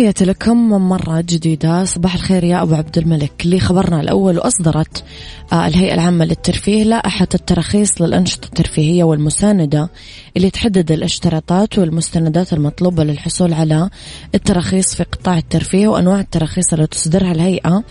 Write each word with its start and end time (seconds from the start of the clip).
تحياتي 0.00 0.24
لكم 0.24 0.70
مرة 0.88 1.20
جديدة. 1.20 1.84
صباح 1.84 2.14
الخير 2.14 2.44
يا 2.44 2.62
أبو 2.62 2.74
عبد 2.74 2.98
الملك. 2.98 3.32
اللي 3.44 3.60
خبرنا 3.60 4.00
الأول 4.00 4.38
وأصدرت 4.38 5.04
آه، 5.52 5.66
الهيئة 5.66 5.94
العامة 5.94 6.24
للترفيه 6.24 6.84
لائحة 6.84 7.28
التراخيص 7.34 8.02
للأنشطة 8.02 8.46
الترفيهية 8.46 9.04
والمساندة 9.04 9.88
اللي 10.36 10.50
تحدد 10.50 10.92
الاشتراطات 10.92 11.78
والمستندات 11.78 12.52
المطلوبة 12.52 13.04
للحصول 13.04 13.52
على 13.52 13.90
التراخيص 14.34 14.94
في 14.94 15.02
قطاع 15.02 15.38
الترفيه 15.38 15.88
وأنواع 15.88 16.20
التراخيص 16.20 16.72
اللي 16.72 16.86
تصدرها 16.86 17.32
الهيئة 17.32 17.84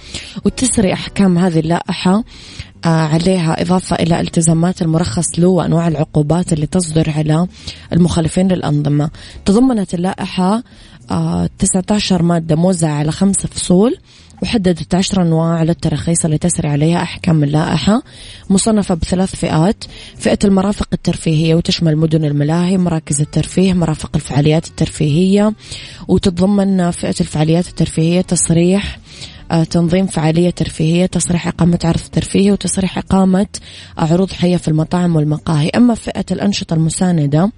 وتسري 0.46 0.94
أحكام 0.94 1.38
هذه 1.38 1.60
اللائحة. 1.60 2.24
عليها 2.86 3.62
إضافة 3.62 3.96
إلى 3.96 4.22
التزامات 4.22 4.82
المرخص 4.82 5.40
له 5.40 5.48
وأنواع 5.48 5.88
العقوبات 5.88 6.54
اللي 6.54 6.66
تصدر 6.66 7.10
على 7.10 7.48
المخالفين 7.94 8.48
للأنظمة. 8.48 9.10
تضمنت 9.46 9.94
اللائحة 9.94 10.64
19 11.58 12.20
آه، 12.20 12.24
مادة 12.24 12.56
موزعة 12.56 12.94
على 12.94 13.12
خمس 13.12 13.46
فصول 13.46 13.98
وحددت 14.42 14.96
عشر 14.96 15.22
أنواع 15.22 15.64
للتراخيص 15.64 16.26
اللي 16.26 16.38
تسري 16.38 16.68
عليها 16.68 17.02
أحكام 17.02 17.44
اللائحة 17.44 18.02
مصنفة 18.50 18.96
بثلاث 18.96 19.36
فئات 19.36 19.84
فئة 20.18 20.40
المرافق 20.44 20.88
الترفيهية 20.94 21.56
وتشمل 21.56 21.98
مدن 21.98 22.26
الملاهي 22.26 22.78
مراكز 22.78 23.22
الترفيه 23.22 23.74
مرافق 23.74 24.10
الفعاليات 24.16 24.68
الترفيهية 24.68 25.54
وتتضمن 26.08 26.92
فئة 26.92 27.16
الفعاليات 27.22 27.68
الترفيهية 27.68 28.22
تصريح 28.22 28.96
آه، 28.96 29.00
تنظيم 29.70 30.08
فعالية 30.08 30.50
ترفيهية 30.50 31.06
تصريح 31.06 31.48
إقامة 31.48 31.80
عرض 31.84 32.00
ترفيهي 32.12 32.52
وتصريح 32.52 32.98
إقامة 32.98 33.48
عروض 33.98 34.32
حية 34.32 34.58
في 34.58 34.68
المطاعم 34.68 35.16
والمقاهي. 35.16 35.70
أما 35.70 35.96
فئة 35.96 36.26
الأنشطة 36.32 36.74
المساندة 36.74 37.52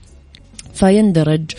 فيندرج 0.73 1.51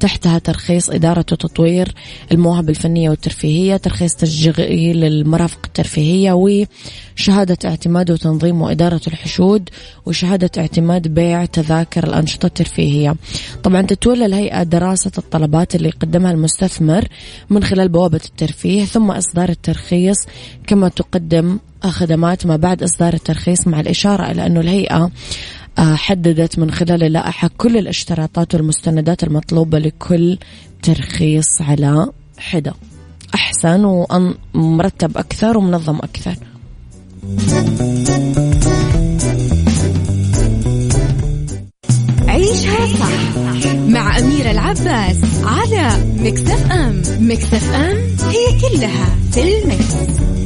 تحتها 0.00 0.38
ترخيص 0.38 0.90
إدارة 0.90 1.26
وتطوير 1.32 1.94
المواهب 2.32 2.70
الفنية 2.70 3.10
والترفيهية 3.10 3.76
ترخيص 3.76 4.14
تشغيل 4.14 5.04
المرافق 5.04 5.58
الترفيهية 5.64 6.32
وشهادة 6.32 7.58
اعتماد 7.64 8.10
وتنظيم 8.10 8.62
وإدارة 8.62 9.00
الحشود 9.06 9.68
وشهادة 10.06 10.50
اعتماد 10.58 11.08
بيع 11.08 11.44
تذاكر 11.44 12.04
الأنشطة 12.04 12.46
الترفيهية. 12.46 13.16
طبعا 13.62 13.82
تتولى 13.82 14.26
الهيئة 14.26 14.62
دراسة 14.62 15.12
الطلبات 15.18 15.74
اللي 15.74 15.88
يقدمها 15.88 16.30
المستثمر 16.30 17.04
من 17.50 17.64
خلال 17.64 17.88
بوابة 17.88 18.20
الترفيه 18.24 18.84
ثم 18.84 19.10
إصدار 19.10 19.48
الترخيص 19.48 20.16
كما 20.66 20.88
تقدم 20.88 21.58
خدمات 21.88 22.46
ما 22.46 22.56
بعد 22.56 22.82
إصدار 22.82 23.14
الترخيص 23.14 23.66
مع 23.66 23.80
الإشارة 23.80 24.30
إلى 24.30 24.46
أنه 24.46 24.60
الهيئة 24.60 24.96
آه، 24.96 25.10
حددت 25.80 26.58
من 26.58 26.70
خلال 26.70 27.02
اللائحة 27.02 27.50
كل 27.56 27.76
الاشتراطات 27.76 28.54
والمستندات 28.54 29.24
المطلوبة 29.24 29.78
لكل 29.78 30.38
ترخيص 30.82 31.62
على 31.62 32.06
حدة. 32.38 32.74
أحسن 33.34 33.84
ومرتب 34.54 35.18
أكثر 35.18 35.56
ومنظم 35.58 35.96
أكثر. 35.96 36.36
عيشها 42.28 42.86
صح 42.86 43.38
مع 43.88 44.18
أميرة 44.18 44.50
العباس 44.50 45.16
على 45.44 46.04
مكتف 46.18 46.72
أم. 46.72 47.02
مكتف 47.20 47.74
أم 47.74 47.96
هي 48.28 48.60
كلها 48.60 49.16
في 49.32 49.58
المكس. 49.58 50.39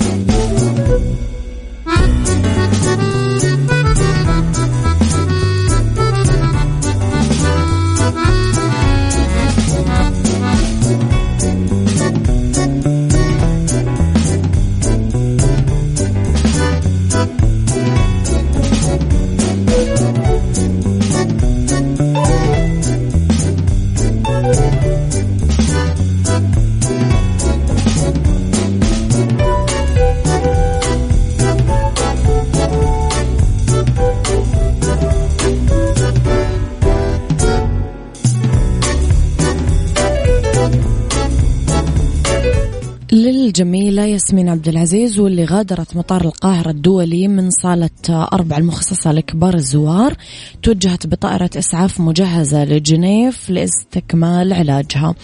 ياسمين 44.24 44.48
عبد 44.48 44.68
العزيز 44.68 45.18
واللي 45.18 45.44
غادرت 45.44 45.96
مطار 45.96 46.24
القاهرة 46.24 46.70
الدولي 46.70 47.28
من 47.28 47.50
صالة 47.50 47.90
أربع 48.10 48.56
المخصصة 48.56 49.12
لكبار 49.12 49.54
الزوار. 49.54 50.14
توجهت 50.62 51.06
بطائرة 51.06 51.50
إسعاف 51.56 52.00
مجهزة 52.00 52.64
لجنيف 52.64 53.50
لاستكمال 53.50 54.52
علاجها. 54.52 55.14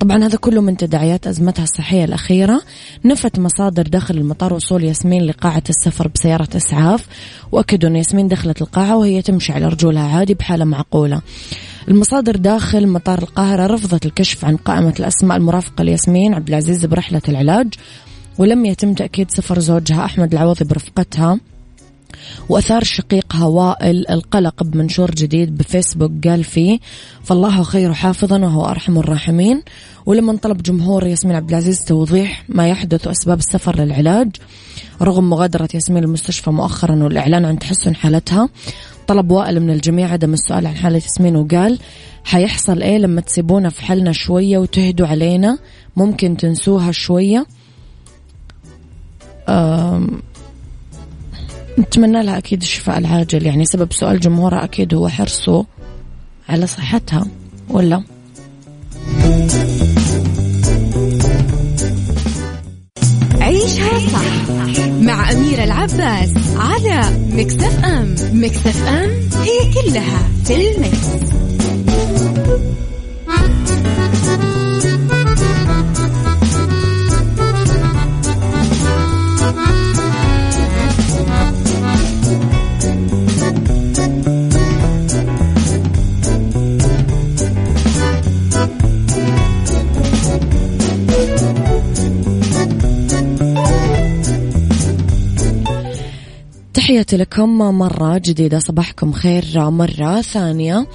طبعا 0.00 0.24
هذا 0.24 0.36
كله 0.36 0.60
من 0.60 0.76
تداعيات 0.76 1.26
أزمتها 1.26 1.62
الصحية 1.62 2.04
الأخيرة. 2.04 2.62
نفت 3.04 3.38
مصادر 3.38 3.82
داخل 3.82 4.16
المطار 4.16 4.54
وصول 4.54 4.84
ياسمين 4.84 5.22
لقاعة 5.22 5.64
السفر 5.70 6.08
بسيارة 6.08 6.48
إسعاف. 6.56 7.06
وأكدوا 7.52 7.88
أن 7.88 7.96
ياسمين 7.96 8.28
دخلت 8.28 8.62
القاعة 8.62 8.96
وهي 8.96 9.22
تمشي 9.22 9.52
على 9.52 9.68
رجولها 9.68 10.16
عادي 10.16 10.34
بحالة 10.34 10.64
معقولة. 10.64 11.20
المصادر 11.88 12.36
داخل 12.36 12.86
مطار 12.86 13.18
القاهرة 13.18 13.66
رفضت 13.66 14.06
الكشف 14.06 14.44
عن 14.44 14.56
قائمة 14.56 14.94
الأسماء 15.00 15.36
المرافقة 15.36 15.84
لياسمين 15.84 16.34
عبد 16.34 16.48
العزيز 16.48 16.86
برحلة 16.86 17.22
العلاج. 17.28 17.74
ولم 18.38 18.64
يتم 18.64 18.94
تأكيد 18.94 19.30
سفر 19.30 19.58
زوجها 19.58 20.04
أحمد 20.04 20.32
العوضي 20.32 20.64
برفقتها. 20.64 21.40
وأثار 22.48 22.84
شقيقها 22.84 23.44
وائل 23.44 24.08
القلق 24.10 24.62
بمنشور 24.62 25.10
جديد 25.10 25.58
بفيسبوك 25.58 26.12
قال 26.28 26.44
فيه 26.44 26.78
فالله 27.24 27.62
خير 27.62 27.92
حافظا 27.92 28.38
وهو 28.38 28.66
أرحم 28.66 28.98
الراحمين. 28.98 29.62
ولما 30.06 30.36
طلب 30.36 30.62
جمهور 30.62 31.06
ياسمين 31.06 31.36
عبد 31.36 31.50
العزيز 31.50 31.84
توضيح 31.84 32.44
ما 32.48 32.68
يحدث 32.68 33.06
وأسباب 33.06 33.38
السفر 33.38 33.80
للعلاج 33.80 34.36
رغم 35.02 35.30
مغادرة 35.30 35.68
ياسمين 35.74 36.04
المستشفى 36.04 36.50
مؤخرا 36.50 37.04
والإعلان 37.04 37.44
عن 37.44 37.58
تحسن 37.58 37.94
حالتها. 37.94 38.48
طلب 39.06 39.30
وائل 39.30 39.60
من 39.60 39.70
الجميع 39.70 40.12
عدم 40.12 40.32
السؤال 40.32 40.66
عن 40.66 40.76
حالة 40.76 40.96
ياسمين 40.96 41.36
وقال 41.36 41.78
حيحصل 42.24 42.82
إيه 42.82 42.98
لما 42.98 43.20
تسيبونا 43.20 43.70
في 43.70 43.82
حالنا 43.82 44.12
شوية 44.12 44.58
وتهدوا 44.58 45.06
علينا؟ 45.06 45.58
ممكن 45.96 46.36
تنسوها 46.36 46.92
شوية؟ 46.92 47.46
نتمنى 51.78 52.22
لها 52.22 52.38
أكيد 52.38 52.62
الشفاء 52.62 52.98
العاجل. 52.98 53.46
يعني 53.46 53.64
سبب 53.64 53.92
سؤال 53.92 54.20
جمهورها 54.20 54.64
أكيد 54.64 54.94
هو 54.94 55.08
حرصه 55.08 55.66
على 56.48 56.66
صحتها 56.66 57.26
ولا؟ 57.68 58.02
عيشها 63.40 63.98
صح 63.98 64.50
مع 65.00 65.32
أميرة 65.32 65.64
العباس 65.64 66.30
على 66.56 67.18
مكتف 67.32 67.84
أم. 67.84 68.14
مكتف 68.32 68.88
أم 68.88 69.10
هي 69.42 69.72
كلها 69.74 70.28
في 70.44 70.54
المكس. 70.54 71.06
تحياتي 96.96 97.16
لكم 97.16 97.58
مرة 97.58 98.18
جديدة. 98.18 98.58
صباحكم 98.58 99.12
خير. 99.12 99.70
مرة 99.70 100.20
ثانية. 100.20 100.86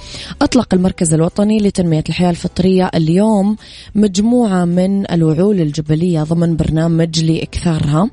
أطلق 0.42 0.74
المركز 0.74 1.14
الوطني 1.14 1.58
لتنمية 1.58 2.04
الحياة 2.08 2.30
الفطرية 2.30 2.90
اليوم. 2.94 3.56
مجموعة 3.94 4.64
من 4.64 5.10
الوعول 5.10 5.60
الجبلية 5.60 6.22
ضمن 6.22 6.56
برنامج 6.56 7.24
لإكثارها. 7.24 8.10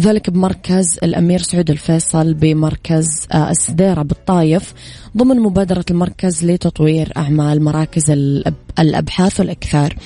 ذلك 0.00 0.30
بمركز 0.30 0.98
الأمير 1.02 1.42
سعود 1.42 1.70
الفيصل 1.70 2.34
بمركز 2.34 3.26
آه، 3.32 3.50
السديرة 3.50 4.02
بالطايف 4.02 4.74
ضمن 5.16 5.40
مبادرة 5.40 5.84
المركز 5.90 6.44
لتطوير 6.44 7.12
أعمال 7.16 7.62
مراكز 7.62 8.10
الأبحاث 8.78 9.40
والإكثار. 9.40 9.96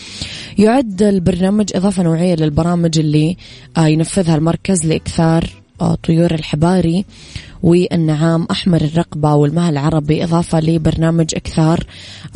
يعد 0.58 1.02
البرنامج 1.02 1.70
إضافة 1.74 2.02
نوعية 2.02 2.34
للبرامج 2.34 2.98
اللي 2.98 3.36
آه، 3.76 3.86
ينفذها 3.86 4.34
المركز 4.34 4.86
لإكثار 4.86 5.63
طيور 5.78 6.34
الحباري 6.34 7.04
والنعام 7.62 8.46
أحمر 8.50 8.80
الرقبة 8.80 9.34
والمها 9.34 9.70
العربي 9.70 10.24
إضافة 10.24 10.60
لبرنامج 10.60 11.34
إكثار 11.34 11.84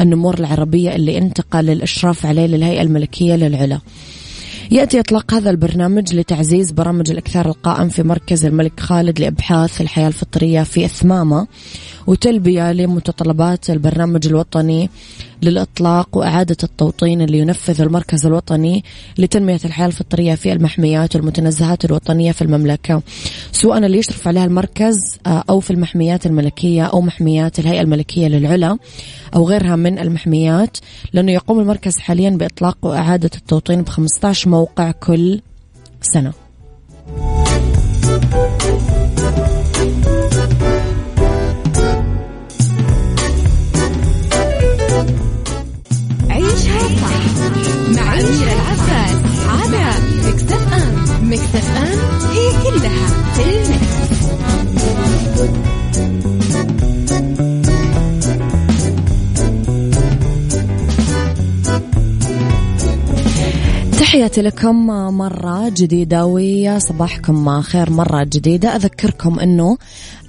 النمور 0.01 0.39
العربية 0.39 0.95
اللي 0.95 1.19
انتقل 1.19 1.71
الإشراف 1.71 2.27
عليه 2.27 2.47
للهيئة 2.47 2.83
الملكية 2.83 3.35
للعلا. 3.35 3.81
يأتي 4.71 5.01
إطلاق 5.01 5.35
هذا 5.35 5.51
البرنامج 5.51 6.15
لتعزيز 6.15 6.71
برامج 6.71 7.11
الإكثار 7.11 7.49
القائم 7.49 7.89
في 7.89 8.03
مركز 8.03 8.45
الملك 8.45 8.81
خالد 8.81 9.21
لإبحاث 9.21 9.81
الحياة 9.81 10.09
الفطرية 10.09 10.63
في 10.63 10.85
إثمامة 10.85 11.47
وتلبية 12.07 12.73
لمتطلبات 12.73 13.71
البرنامج 13.71 14.27
الوطني 14.27 14.91
للإطلاق 15.43 16.17
وإعادة 16.17 16.57
التوطين 16.63 17.23
اللي 17.23 17.39
ينفذ 17.39 17.81
المركز 17.81 18.27
الوطني 18.27 18.85
لتنمية 19.19 19.61
الحياة 19.65 19.87
الفطرية 19.87 20.35
في 20.35 20.53
المحميات 20.53 21.17
والمتنزهات 21.17 21.85
الوطنية 21.85 22.33
في 22.33 22.43
المملكة. 22.43 23.03
سواء 23.53 23.79
اللي 23.79 23.99
يشرف 23.99 24.29
عليها 24.29 24.45
المركز 24.45 25.19
آه، 25.27 25.45
أو 25.51 25.61
في 25.61 25.71
المحميات 25.71 26.27
الملكية 26.27 26.85
أو 26.85 27.01
محميات 27.01 27.59
الهيئة 27.59 27.81
الملكية 27.81 28.29
للعلا 28.29 28.79
أو 29.37 29.49
غيرها 29.49 29.77
من 29.77 29.99
المحميات 29.99 30.77
لأنه 31.13 31.33
يقوم 31.33 31.61
المركز 31.61 31.99
حاليا 31.99 32.31
بإطلاق 32.31 32.79
وإعادة 32.83 33.31
التوطين 33.37 33.83
ب 33.83 33.89
15 33.89 34.49
موقع 34.51 34.91
كل 34.91 35.41
سنة. 36.03 36.48
تحياتي 64.01 64.43
لكم 64.43 64.87
مرة 65.17 65.69
جديدة 65.69 66.27
ويا 66.27 66.79
صباحكم 66.79 67.61
خير 67.61 67.91
مرة 67.91 68.25
جديدة. 68.25 68.77
أذكركم 68.77 69.41
أنه 69.41 69.79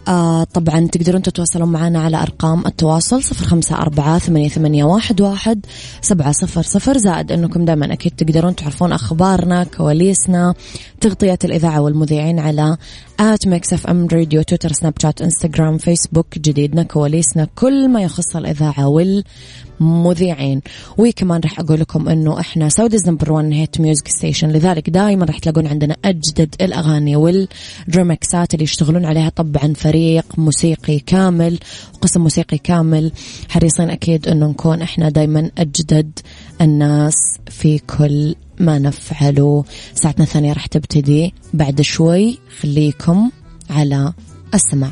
آه 0.07 0.43
طبعا 0.43 0.87
تقدرون 0.87 1.21
تتواصلون 1.21 1.69
معنا 1.69 1.99
على 1.99 2.21
أرقام 2.21 2.65
التواصل 2.65 3.23
صفر 3.23 3.45
خمسة 3.45 3.75
أربعة 3.75 4.19
ثمانية, 4.19 4.49
ثمانية 4.49 4.83
واحد, 4.83 5.21
واحد 5.21 5.65
سبعة 6.01 6.31
صفر 6.31 6.61
صفر 6.61 6.97
زائد 6.97 7.31
أنكم 7.31 7.65
دائما 7.65 7.93
أكيد 7.93 8.11
تقدرون 8.11 8.55
تعرفون 8.55 8.91
أخبارنا 8.91 9.63
كواليسنا 9.63 10.53
تغطية 11.01 11.39
الإذاعة 11.43 11.81
والمذيعين 11.81 12.39
على 12.39 12.77
at 13.19 13.47
Mix 13.47 13.73
FM 13.73 14.07
Radio 14.13 14.41
تويتر 14.41 14.71
سناب 14.71 14.93
شات 15.01 15.21
إنستغرام 15.21 15.77
فيسبوك 15.77 16.37
جديدنا 16.37 16.83
كواليسنا 16.83 17.47
كل 17.55 17.89
ما 17.89 18.01
يخص 18.01 18.35
الإذاعة 18.35 18.87
والمذيعين. 18.87 20.61
وكمان 20.97 21.41
راح 21.43 21.59
أقول 21.59 21.79
لكم 21.79 22.09
أنه 22.09 22.39
إحنا 22.39 22.69
Saudi's 22.69 23.09
number 23.09 23.31
1 23.31 23.53
hit 23.53 23.81
music 23.81 24.07
station 24.07 24.49
لذلك 24.49 24.89
دائما 24.89 25.25
راح 25.25 25.39
تلاقون 25.39 25.67
عندنا 25.67 25.95
أجدد 26.05 26.55
الأغاني 26.61 27.15
وال 27.15 27.50
remixات 27.50 28.53
اللي 28.53 28.63
يشتغلون 28.63 29.05
عليها 29.05 29.29
طبعا 29.29 29.73
فريق 29.89 30.25
موسيقي 30.37 30.99
كامل 30.99 31.59
وقسم 31.93 32.21
موسيقي 32.21 32.57
كامل. 32.57 33.11
حريصين 33.49 33.89
أكيد 33.89 34.27
أنه 34.27 34.47
نكون 34.47 34.81
إحنا 34.81 35.09
دائما 35.09 35.51
أجدد 35.57 36.19
الناس 36.61 37.37
في 37.49 37.79
كل 37.79 38.35
ما 38.59 38.79
نفعله 38.79 39.65
ساعتنا 39.95 40.23
الثانية 40.23 40.53
راح 40.53 40.65
تبتدي. 40.65 41.33
بعد 41.53 41.81
شوي 41.81 42.37
خليكم 42.61 43.31
على 43.69 44.13
السماع. 44.53 44.91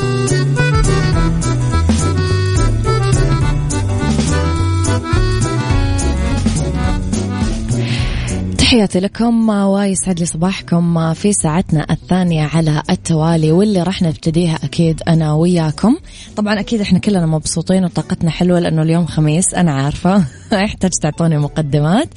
تحياتي 8.71 8.99
لكم 8.99 9.49
ويسعد 9.49 10.19
لي 10.19 10.25
صباحكم 10.25 11.13
في 11.13 11.33
ساعتنا 11.33 11.85
الثانية 11.91 12.49
على 12.53 12.83
التوالي 12.89 13.51
واللي 13.51 13.83
راح 13.83 14.01
نبتديها 14.01 14.59
أكيد 14.63 15.01
أنا 15.07 15.33
وياكم. 15.33 15.97
طبعا 16.35 16.59
أكيد 16.59 16.81
إحنا 16.81 16.99
كلنا 16.99 17.25
مبسوطين 17.25 17.85
وطاقتنا 17.85 18.31
حلوة 18.31 18.59
لأنه 18.59 18.81
اليوم 18.81 19.05
خميس 19.05 19.53
أنا 19.53 19.71
عارفة. 19.71 20.23
يحتاج 20.65 20.91
تعطوني 21.01 21.37
مقدمات. 21.37 22.07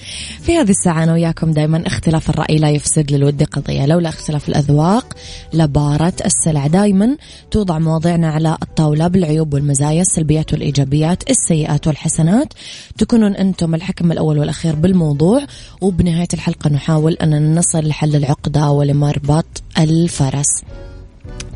في 0.40 0.56
هذه 0.56 0.70
الساعة 0.70 1.04
أنا 1.04 1.12
وياكم 1.12 1.52
دائما 1.52 1.86
اختلاف 1.86 2.30
الرأي 2.30 2.58
لا 2.58 2.70
يفسد 2.70 3.12
للود 3.12 3.42
قضية. 3.42 3.86
لولا 3.86 4.08
اختلاف 4.08 4.48
الأذواق 4.48 5.14
لبارة 5.52 6.12
السلع. 6.24 6.66
دائما 6.66 7.16
توضع 7.50 7.78
مواضيعنا 7.78 8.30
على 8.30 8.56
الطاولة 8.62 9.08
بالعيوب 9.08 9.54
والمزايا 9.54 10.02
السلبيات 10.02 10.52
والإيجابيات 10.52 11.30
السيئات 11.30 11.86
والحسنات. 11.86 12.52
تكونون 12.98 13.36
أنتم 13.36 13.74
الحكم 13.74 14.12
الأول 14.12 14.38
والأخير 14.38 14.74
بالموضوع. 14.74 15.46
وبنهاية 15.80 16.28
الحلقة 16.34 16.70
نحاول 16.70 17.12
أن 17.12 17.58
نصل 17.58 17.88
لحل 17.88 18.16
العقدة 18.16 18.70
ولمربط 18.70 19.46
الفرس. 19.78 20.62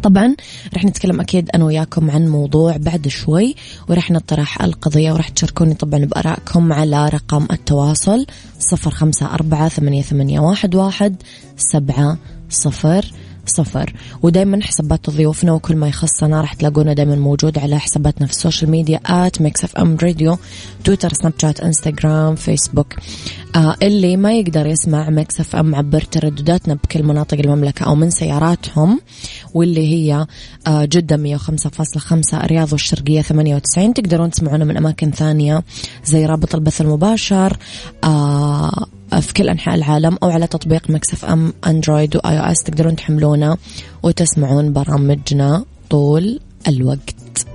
طبعا 0.03 0.35
رح 0.75 0.85
نتكلم 0.85 1.21
أكيد 1.21 1.51
أنا 1.55 1.65
وياكم 1.65 2.11
عن 2.11 2.29
موضوع 2.29 2.77
بعد 2.77 3.09
شوي 3.09 3.55
ورح 3.89 4.11
نطرح 4.11 4.63
القضية 4.63 5.13
ورح 5.13 5.29
تشاركوني 5.29 5.75
طبعا 5.75 6.05
بأرائكم 6.05 6.73
على 6.73 7.09
رقم 7.09 7.47
التواصل 7.51 8.27
صفر 8.59 8.91
خمسة 8.91 9.35
أربعة 9.35 9.69
ثمانية, 9.69 10.03
ثمانية 10.03 10.41
واحد, 10.41 10.75
واحد 10.75 11.17
سبعة 11.57 12.19
صفر. 12.51 13.13
صفر. 13.49 13.93
ودائما 14.23 14.63
حسابات 14.63 15.11
ضيوفنا 15.11 15.53
وكل 15.53 15.77
ما 15.77 15.89
يخصنا 15.89 16.41
راح 16.41 16.55
تلاقونا 16.55 16.93
دائما 16.93 17.17
موجود 17.17 17.59
على 17.59 17.79
حساباتنا 17.79 18.27
في 18.27 18.33
ال 18.33 18.38
social 18.38 18.71
media 18.71 19.01
at 19.07 19.41
Mix 19.41 19.65
FM 19.65 19.97
Radio 20.03 20.39
تويتر 20.85 21.13
سناب 21.13 21.33
شات 21.39 21.61
إنستغرام 21.61 22.35
فيسبوك. 22.35 22.95
آه 23.57 23.77
اللي 23.83 24.17
ما 24.17 24.33
يقدر 24.33 24.67
يسمع 24.67 25.11
Mix 25.11 25.41
FM 25.41 25.75
عبر 25.75 26.01
تردداتنا 26.01 26.75
بكل 26.75 27.03
مناطق 27.03 27.39
المملكة 27.39 27.85
أو 27.85 27.95
من 27.95 28.11
سياراتهم 28.11 29.01
واللي 29.55 29.93
هي 29.93 30.27
آه 30.67 30.85
جدة 30.85 31.39
105.5 31.39 32.35
الرياض 32.35 32.73
والشرقية 32.73 33.23
98 33.23 33.95
تقدرون 33.95 34.31
تسمعونا 34.31 34.65
من 34.65 34.77
أماكن 34.77 35.11
ثانية 35.11 35.63
زي 36.05 36.27
رابط 36.27 36.55
البث 36.55 36.81
المباشر. 36.81 37.57
آه 38.05 38.87
في 39.21 39.33
كل 39.35 39.49
أنحاء 39.49 39.75
العالم 39.75 40.19
أو 40.23 40.31
على 40.31 40.47
تطبيق 40.47 40.91
Mix 40.91 41.25
FM 41.25 41.53
Android 41.67 42.17
و 42.17 42.39
iOS 42.39 42.63
تقدرون 42.63 42.97
تحملونه 42.97 43.57
وتسمعون 44.03 44.73
برامجنا 44.73 45.65
طول 45.91 46.41
الوقت. 46.69 47.47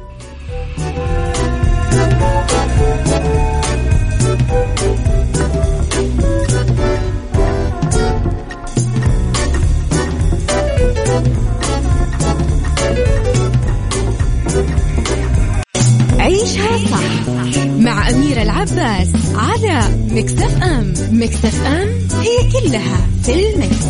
كلها 22.73 23.07
في 23.23 23.53
المكس. 23.53 23.85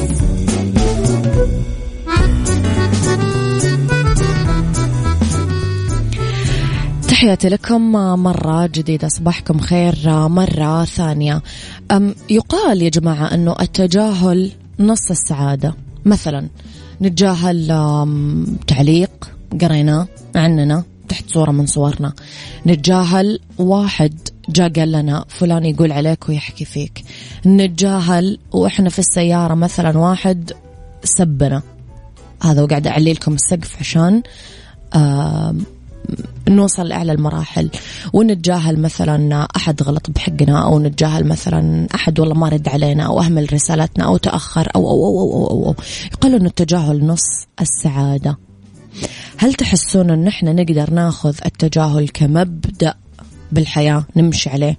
تحياتي 7.07 7.49
لكم 7.49 7.91
مرة 8.23 8.67
جديدة 8.67 9.07
صباحكم 9.07 9.59
خير 9.59 9.95
مرة 10.27 10.85
ثانية. 10.85 11.41
أم 11.91 12.15
يقال 12.29 12.81
يا 12.81 12.89
جماعة 12.89 13.33
أنه 13.33 13.55
التجاهل 13.61 14.51
نص 14.79 15.11
السعادة. 15.11 15.75
مثلا 16.05 16.47
نتجاهل 17.01 17.67
تعليق 18.67 19.31
قريناه 19.61 20.07
عننا 20.35 20.83
تحت 21.09 21.29
صورة 21.29 21.51
من 21.51 21.65
صورنا. 21.65 22.13
نتجاهل 22.67 23.39
واحد 23.57 24.13
جاء 24.49 24.69
قال 24.69 24.91
لنا 24.91 25.25
فلان 25.27 25.65
يقول 25.65 25.91
عليك 25.91 26.29
ويحكي 26.29 26.65
فيك. 26.65 27.03
نتجاهل 27.45 28.39
وإحنا 28.51 28.89
في 28.89 28.99
السيارة 28.99 29.53
مثلا 29.53 29.97
واحد 29.97 30.51
سبنا. 31.03 31.61
هذا 32.43 32.61
وقاعد 32.61 32.87
أعلي 32.87 33.13
لكم 33.13 33.33
السقف 33.33 33.77
عشان 33.79 34.23
نوصل 36.49 36.87
لأعلى 36.87 37.11
المراحل. 37.11 37.69
ونتجاهل 38.13 38.79
مثلا 38.79 39.47
أحد 39.55 39.83
غلط 39.83 40.09
بحقنا 40.09 40.63
أو 40.63 40.79
نتجاهل 40.79 41.27
مثلا 41.27 41.87
أحد 41.95 42.19
والله 42.19 42.35
ما 42.35 42.49
رد 42.49 42.67
علينا 42.67 43.03
أو 43.03 43.21
أهمل 43.21 43.53
رسالتنا 43.53 44.05
أو 44.05 44.17
تأخر 44.17 44.71
أو 44.75 44.89
أو 44.89 45.05
أو 45.05 45.19
أو, 45.19 45.47
أو, 45.47 45.65
أو. 45.65 45.75
يقال 46.13 46.35
أنه 46.35 46.45
التجاهل 46.45 47.05
نص 47.05 47.47
السعادة. 47.61 48.37
هل 49.37 49.53
تحسون 49.53 50.09
أن 50.09 50.27
إحنا 50.27 50.53
نقدر 50.53 50.91
ناخذ 50.91 51.35
التجاهل 51.45 52.09
كمبدأ؟ 52.09 52.93
بالحياة 53.53 54.05
نمشي 54.15 54.49
عليه. 54.49 54.77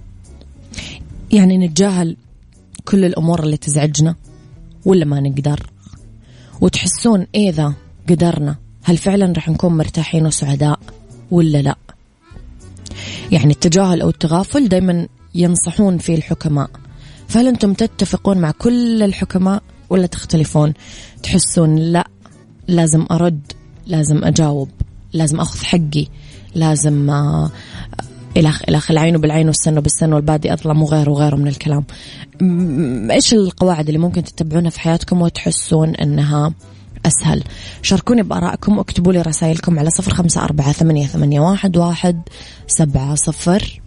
يعني 1.31 1.57
نتجاهل 1.57 2.17
كل 2.85 3.05
الأمور 3.05 3.43
اللي 3.43 3.57
تزعجنا 3.57 4.15
ولا 4.85 5.05
ما 5.05 5.19
نقدر. 5.19 5.69
وتحسون 6.61 7.27
إذا 7.35 7.73
قدرنا 8.09 8.55
هل 8.83 8.97
فعلا 8.97 9.33
رح 9.37 9.49
نكون 9.49 9.77
مرتاحين 9.77 10.25
وسعداء 10.25 10.79
ولا 11.31 11.61
لا؟ 11.61 11.75
يعني 13.31 13.53
التجاهل 13.53 14.01
أو 14.01 14.09
التغافل 14.09 14.67
دايما 14.67 15.07
ينصحون 15.35 15.97
فيه 15.97 16.15
الحكماء. 16.15 16.69
فهل 17.27 17.47
أنتم 17.47 17.73
تتفقون 17.73 18.37
مع 18.37 18.51
كل 18.51 19.03
الحكماء 19.03 19.63
ولا 19.89 20.07
تختلفون؟ 20.07 20.73
تحسون 21.23 21.75
لا 21.75 22.07
لازم 22.67 23.05
أرد 23.11 23.51
لازم 23.87 24.23
أجاوب 24.23 24.69
لازم 25.13 25.39
أخذ 25.39 25.63
حقي 25.63 26.07
لازم 26.55 27.09
إلخ 28.37 28.61
إلخ 28.69 28.91
العين 28.91 29.17
بالعين 29.17 29.47
والسن 29.47 29.79
بالسن 29.79 30.13
والبادي 30.13 30.53
أظلم 30.53 30.81
وغيره 30.81 31.11
وغيره 31.11 31.35
من 31.35 31.47
الكلام. 31.47 31.83
إيش 33.11 33.33
القواعد 33.33 33.87
اللي 33.87 33.99
ممكن 33.99 34.23
تتبعونها 34.23 34.69
في 34.69 34.79
حياتكم 34.79 35.21
وتحسون 35.21 35.95
أنها 35.95 36.53
أسهل؟ 37.05 37.43
شاركوني 37.81 38.23
بآرائكم 38.23 38.77
واكتبوا 38.77 39.13
لي 39.13 39.21
رسائلكم 39.21 39.79
على 39.79 39.89
صفر 39.89 40.13
خمسة 40.13 40.43
أربعة 40.43 40.71
ثمانية, 40.71 41.07
ثمانية 41.07 41.39
واحد, 41.39 41.77
واحد 41.77 42.21
سبعة 42.67 43.15
صفر 43.15 43.81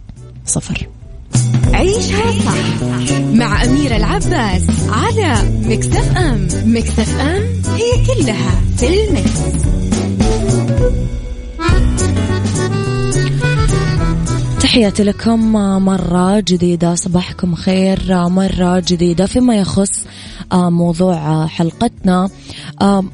صفر. 0.45 0.87
عيشها 1.73 2.31
صح 2.45 2.83
مع 3.33 3.63
أميرة 3.63 3.95
العباس 3.95 4.63
على 4.89 5.35
مكتف 5.63 6.17
أم 6.17 6.47
مكتف 6.65 7.19
أم 7.19 7.43
هي 7.75 8.05
كلها 8.05 8.61
في 8.77 8.87
المكس. 8.87 9.39
تحياتي 14.69 15.03
لكم 15.03 15.53
مرة 15.85 16.39
جديدة 16.39 16.95
صباحكم 16.95 17.55
خير 17.55 17.99
مرة 18.29 18.83
جديدة 18.87 19.25
فيما 19.25 19.55
يخص 19.55 20.05
آه، 20.51 20.69
موضوع 20.69 21.47
حلقتنا. 21.47 22.29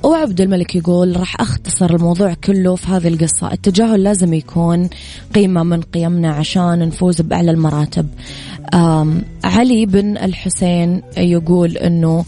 وعبد 0.03 0.41
الملك 0.41 0.75
يقول 0.75 1.19
راح 1.19 1.41
أختصر 1.41 1.95
الموضوع 1.95 2.33
كله 2.33 2.75
في 2.75 2.87
هذه 2.87 3.07
القصة. 3.07 3.51
التجاهل 3.53 4.03
لازم 4.03 4.33
يكون 4.33 4.89
قيمة 5.35 5.63
من 5.63 5.81
قيمنا 5.81 6.29
عشان 6.29 6.79
نفوز 6.79 7.21
بأعلى 7.21 7.51
المراتب. 7.51 8.07
علي 9.43 9.85
بن 9.85 10.17
الحسين 10.17 11.01
يقول 11.17 11.77
أنه 11.77 12.25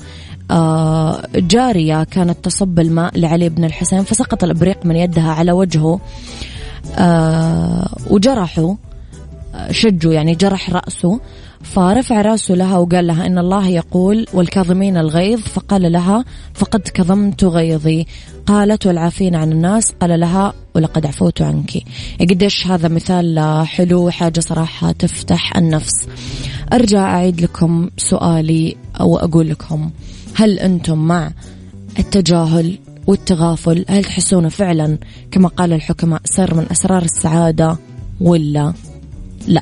آه، 0.51 1.23
جارية 1.35 2.03
كانت 2.03 2.45
تصب 2.45 2.79
الماء 2.79 3.19
لعلي 3.19 3.49
بن 3.49 3.63
الحسين 3.63 4.03
فسقط 4.03 4.43
الإبريق 4.43 4.85
من 4.85 4.95
يدها 4.95 5.31
على 5.31 5.51
وجهه 5.51 5.99
آه، 6.97 7.95
وجرحه 8.09 8.75
شجه 9.71 10.11
يعني 10.11 10.35
جرح 10.35 10.69
رأسه 10.69 11.19
فرفع 11.63 12.21
رأسه 12.21 12.55
لها 12.55 12.77
وقال 12.77 13.07
لها 13.07 13.25
إن 13.25 13.37
الله 13.37 13.67
يقول 13.67 14.25
والكاظمين 14.33 14.97
الغيظ. 14.97 15.39
فقال 15.39 15.91
لها 15.91 16.25
فقد 16.53 16.81
كظمت 16.81 17.43
غيظي. 17.43 18.05
قالت 18.45 18.85
والعافين 18.85 19.35
عن 19.35 19.51
الناس. 19.51 19.91
قال 20.01 20.19
لها 20.19 20.53
ولقد 20.75 21.05
عفوت 21.05 21.41
عنك. 21.41 21.71
قديش 22.19 22.67
هذا 22.67 22.87
مثال 22.87 23.63
حلو 23.65 24.09
حاجة 24.09 24.39
صراحة 24.39 24.91
تفتح 24.91 25.57
النفس. 25.57 26.07
أرجع 26.73 27.15
أعيد 27.15 27.41
لكم 27.41 27.89
سؤالي 27.97 28.75
أو 28.99 29.17
أقول 29.17 29.49
لكم 29.49 29.89
هل 30.35 30.59
أنتم 30.59 30.97
مع 30.97 31.31
التجاهل 31.99 32.79
والتغافل؟ 33.07 33.85
هل 33.89 34.03
تحسونه 34.03 34.49
فعلا 34.49 34.97
كما 35.31 35.47
قال 35.47 35.73
الحكماء 35.73 36.21
سر 36.25 36.53
من 36.53 36.65
أسرار 36.71 37.03
السعادة 37.03 37.77
ولا؟ 38.21 38.73
لا. 39.47 39.61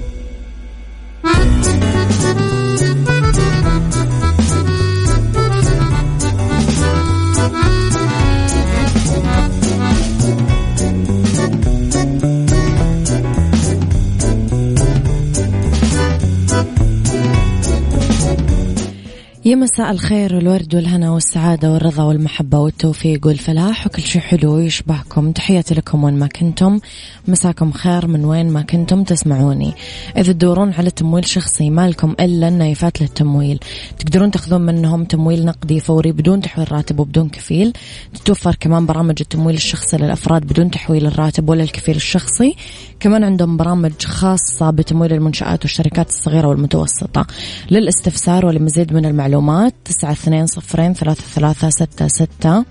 يا 19.45 19.55
مساء 19.55 19.91
الخير 19.91 20.35
والورد 20.35 20.75
والهنا 20.75 21.11
والسعادة 21.11 21.71
والرضا 21.71 22.03
والمحبة 22.03 22.59
والتوفيق 22.59 23.27
والفلاح 23.27 23.87
وكل 23.87 24.01
شيء 24.01 24.21
حلو 24.21 24.59
يشبهكم. 24.59 25.31
تحياتي 25.31 25.75
لكم 25.75 26.03
وين 26.03 26.13
ما 26.13 26.27
كنتم. 26.27 26.79
مساكم 27.27 27.71
خير 27.71 28.07
من 28.07 28.25
وين 28.25 28.49
ما 28.49 28.61
كنتم 28.61 29.03
تسمعوني. 29.03 29.73
إذا 30.17 30.33
تدورون 30.33 30.73
على 30.73 30.91
تمويل 30.91 31.25
شخصي 31.25 31.69
ما 31.69 31.89
لكم 31.89 32.15
إلا 32.19 32.47
النايفات 32.47 33.01
للتمويل. 33.01 33.59
تقدرون 33.99 34.31
تاخذون 34.31 34.61
منهم 34.61 35.03
تمويل 35.03 35.45
نقدي 35.45 35.79
فوري 35.79 36.11
بدون 36.11 36.41
تحويل 36.41 36.71
راتب 36.71 36.99
وبدون 36.99 37.29
كفيل. 37.29 37.73
تتوفر 38.13 38.55
كمان 38.59 38.85
برامج 38.85 39.15
التمويل 39.21 39.55
الشخصي 39.55 39.97
للأفراد 39.97 40.41
بدون 40.41 40.71
تحويل 40.71 41.07
الراتب 41.07 41.49
ولا 41.49 41.63
الكفيل 41.63 41.95
الشخصي. 41.95 42.55
كمان 42.99 43.23
عندهم 43.23 43.57
برامج 43.57 43.93
خاصة 44.03 44.69
بتمويل 44.71 45.13
المنشآت 45.13 45.61
والشركات 45.61 46.09
الصغيرة 46.09 46.47
والمتوسطة. 46.47 47.27
للإستفسار 47.71 48.45
ولمزيد 48.45 48.93
من 48.93 49.05
المعلومات 49.05 49.30
معلومات 49.31 49.73
تسعة 49.85 50.11
اثنين 50.11 50.47
صفرين 50.47 50.93
ثلاثة 50.93 51.21
ثلاثة 51.21 51.69
ستة 51.69 52.07
ستة. 52.07 52.63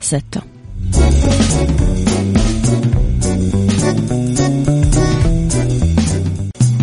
ستة 0.00 0.40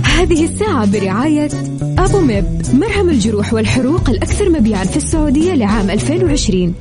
هذه 0.05 0.45
الساعة 0.45 0.91
برعاية 0.91 1.49
أبو 1.97 2.19
ميب. 2.19 2.45
مرهم 2.73 3.09
الجروح 3.09 3.53
والحروق 3.53 4.09
الأكثر 4.09 4.49
مبيعا 4.49 4.83
في 4.83 4.97
السعودية 4.97 5.53
لعام 5.53 5.89
2020 5.89 6.75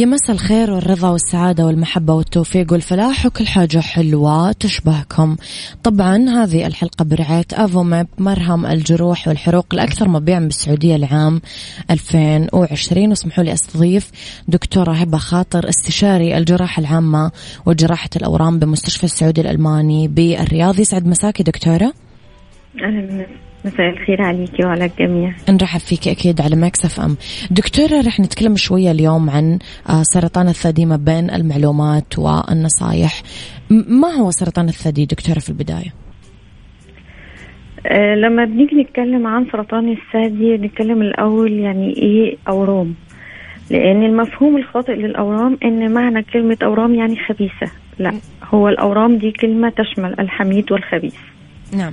يا 0.00 0.06
مسا 0.06 0.32
الخير 0.32 0.70
والرضا 0.70 1.10
والسعادة 1.10 1.66
والمحبة 1.66 2.14
والتوفيق 2.14 2.72
والفلاح 2.72 3.26
وكل 3.26 3.46
حاجة 3.46 3.78
حلوة 3.78 4.52
تشبهكم. 4.52 5.36
طبعا 5.82 6.16
هذه 6.16 6.66
الحلقة 6.66 7.04
برعاية 7.04 7.46
أفوميب 7.52 8.06
مرهم 8.18 8.66
الجروح 8.66 9.28
والحروق 9.28 9.66
الأكثر 9.72 10.08
مبيعا 10.08 10.40
بالسعودية 10.40 10.96
لعام 10.96 11.40
2020 11.90 13.08
واسمحوا 13.08 13.44
لي 13.44 13.52
أستضيف 13.52 14.10
دكتورة 14.48 14.92
هبة 14.92 15.18
خاطر 15.18 15.68
استشاري 15.68 16.36
الجراحة 16.38 16.80
العامة 16.80 17.30
وجراحة 17.66 18.10
الأورام 18.16 18.58
بمستشفى 18.58 19.04
السعودي 19.04 19.40
الألماني 19.40 20.08
بالرياض. 20.08 20.80
يسعد 20.80 21.06
مساكي 21.06 21.42
دكتورة. 21.42 21.92
أهلا. 22.84 23.49
مساء 23.64 23.88
الخير 23.88 24.22
عليكي 24.22 24.64
وعلى 24.64 24.84
الجميع. 24.84 25.32
نرحب 25.48 25.80
فيك 25.80 26.08
أكيد 26.08 26.40
على 26.40 26.56
مكسف 26.56 27.00
أم 27.00 27.16
دكتورة 27.50 28.00
رح 28.06 28.20
نتكلم 28.20 28.56
شوية 28.56 28.90
اليوم 28.90 29.30
عن 29.30 29.58
آه، 29.88 30.02
سرطان 30.02 30.48
الثدي 30.48 30.86
ما 30.86 30.96
بين 30.96 31.30
المعلومات 31.30 32.18
والنصايح. 32.18 33.22
ما 33.88 34.08
هو 34.08 34.30
سرطان 34.30 34.68
الثدي 34.68 35.06
دكتورة 35.06 35.38
في 35.38 35.48
البداية؟ 35.48 35.94
أه 37.86 38.14
لما 38.14 38.44
بنيجي 38.44 38.76
نتكلم 38.76 39.26
عن 39.26 39.46
سرطان 39.52 39.92
الثدي 39.92 40.56
نتكلم 40.56 41.02
الأول 41.02 41.52
يعني 41.52 41.96
إيه 41.96 42.36
أورام. 42.48 42.94
لأن 43.70 44.04
المفهوم 44.04 44.56
الخاطئ 44.56 44.92
للأورام 44.92 45.58
إن 45.64 45.92
معنى 45.92 46.22
كلمة 46.22 46.56
أورام 46.62 46.94
يعني 46.94 47.16
خبيثة. 47.28 47.72
لا 47.98 48.12
هو 48.44 48.68
الأورام 48.68 49.18
دي 49.18 49.32
كلمة 49.32 49.68
تشمل 49.70 50.20
الحميد 50.20 50.72
والخبيث. 50.72 51.16
نعم. 51.76 51.92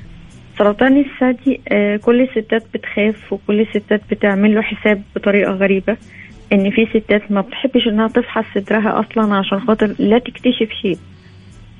سرطان 0.57 0.97
الثدي 1.05 1.61
آه، 1.69 1.97
كل 1.97 2.21
الستات 2.21 2.63
بتخاف 2.73 3.33
وكل 3.33 3.61
الستات 3.61 4.01
بتعمل 4.11 4.55
له 4.55 4.61
حساب 4.61 5.01
بطريقة 5.15 5.51
غريبة 5.51 5.97
إن 6.53 6.69
في 6.71 6.85
ستات 6.85 7.31
ما 7.31 7.41
بتحبش 7.41 7.87
إنها 7.87 8.07
تفحص 8.07 8.45
صدرها 8.55 8.99
أصلا 8.99 9.35
عشان 9.35 9.59
خاطر 9.59 9.95
لا 9.99 10.19
تكتشف 10.19 10.69
شيء. 10.81 10.97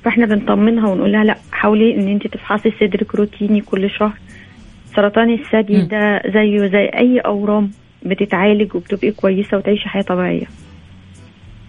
فإحنا 0.04 0.26
بنطمنها 0.26 0.88
ونقول 0.88 1.12
لها 1.12 1.24
لأ 1.24 1.36
حاولي 1.52 1.94
إن 1.94 2.08
أنت 2.08 2.26
تفحصي 2.26 2.72
صدرك 2.80 3.14
روتيني 3.14 3.60
كل 3.60 3.90
شهر. 3.90 4.12
سرطان 4.96 5.30
الثدي 5.30 5.82
ده 5.82 6.22
زيه 6.32 6.66
زي 6.66 6.84
أي 6.84 7.18
أورام 7.18 7.70
بتتعالج 8.02 8.74
وبتبقي 8.76 9.10
كويسة 9.10 9.56
وتعيشي 9.56 9.88
حياة 9.88 10.02
طبيعية. 10.02 10.46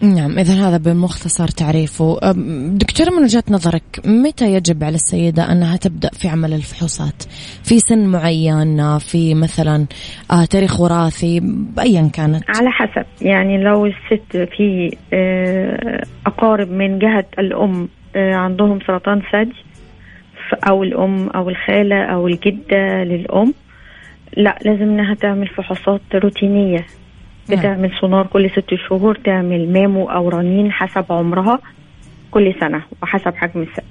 نعم 0.02 0.40
إذا 0.40 0.54
هذا 0.54 0.78
بمختصر 0.78 1.48
تعريفه. 1.48 2.20
دكتورة 2.68 3.10
من 3.10 3.24
وجهة 3.24 3.44
نظرك 3.50 3.84
متى 4.06 4.54
يجب 4.54 4.84
على 4.84 4.96
السيدة 4.96 5.52
أنها 5.52 5.78
تبدأ 5.78 6.10
في 6.14 6.28
عمل 6.28 6.54
الفحوصات؟ 6.54 7.24
في 7.64 7.80
سن 7.80 8.08
معين 8.08 8.98
في 8.98 9.34
مثلا 9.36 9.86
آه 10.32 10.46
تاريخ 10.46 10.80
وراثي 10.80 11.42
أيا 11.80 12.10
كانت؟ 12.14 12.44
على 12.58 12.70
حسب. 12.72 13.06
يعني 13.22 13.64
لو 13.64 13.86
الست 13.86 14.38
في 14.38 14.98
آه 15.14 16.04
أقارب 16.26 16.72
من 16.72 17.00
جهة 17.00 17.26
الأم 17.40 17.90
آه 18.16 18.36
عندهم 18.36 18.80
سرطان 18.88 19.22
ثدي 19.32 19.56
أو 20.70 20.84
الأم 20.84 21.30
أو 21.30 21.50
الخالة 21.50 22.04
أو 22.04 22.28
الجدة 22.28 23.04
للأم 23.04 23.54
لا 24.38 24.60
لازم 24.66 24.82
إنها 24.82 25.14
تعمل 25.16 25.48
فحوصات 25.48 26.02
روتينية. 26.16 26.86
بتعمل 27.58 27.92
سونار 28.02 28.28
كل 28.28 28.50
ست 28.50 28.74
شهور 28.76 29.16
تعمل 29.16 29.74
مامو 29.74 30.06
أو 30.10 30.30
رنين 30.30 30.72
حسب 30.72 31.06
عمرها 31.10 31.60
كل 32.32 32.54
سنة 32.60 32.82
وحسب 33.04 33.36
حجم 33.36 33.62
الثدي 33.62 33.86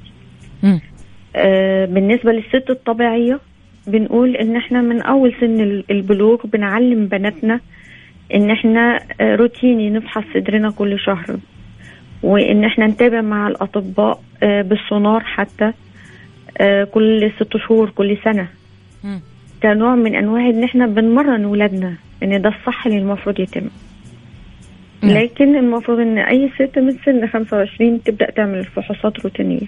آه 1.36 1.84
بالنسبة 1.84 2.32
للست 2.32 2.70
الطبيعية 2.70 3.40
بنقول 3.86 4.36
إن 4.36 4.56
إحنا 4.56 4.80
من 4.80 5.02
أول 5.02 5.34
سن 5.40 5.60
البلوغ 5.90 6.46
بنعلم 6.46 7.06
بناتنا 7.06 7.60
إن 8.34 8.50
إحنا 8.50 8.98
آه، 9.20 9.34
روتيني 9.36 9.90
نفحص 9.90 10.24
صدرنا 10.34 10.70
كل 10.70 10.98
شهر 10.98 11.36
وإن 12.22 12.64
إحنا 12.64 12.86
نتابع 12.86 13.20
مع 13.20 13.48
الأطباء 13.48 14.20
آه، 14.42 14.62
بالسونار 14.62 15.20
حتى 15.20 15.72
آه، 16.58 16.84
كل 16.84 17.30
ست 17.40 17.56
شهور 17.56 17.90
كل 17.90 18.16
سنة. 18.24 18.48
كنوع 19.62 19.94
من 19.94 20.14
أنواع 20.16 20.48
إن 20.48 20.64
إحنا 20.64 20.86
بنمرن 20.86 21.44
ولادنا. 21.44 21.96
ان 22.22 22.42
ده 22.42 22.48
الصح 22.48 22.86
اللي 22.86 22.98
المفروض 22.98 23.40
يتم. 23.40 23.68
نعم. 25.02 25.16
لكن 25.18 25.56
المفروض 25.56 25.98
إن 25.98 26.18
أي 26.18 26.50
ست 26.54 26.78
من 26.78 26.90
سن 26.90 27.26
25 27.32 28.02
تبدأ 28.02 28.30
تعمل 28.30 28.64
فحوصات 28.64 29.20
روتينية. 29.24 29.66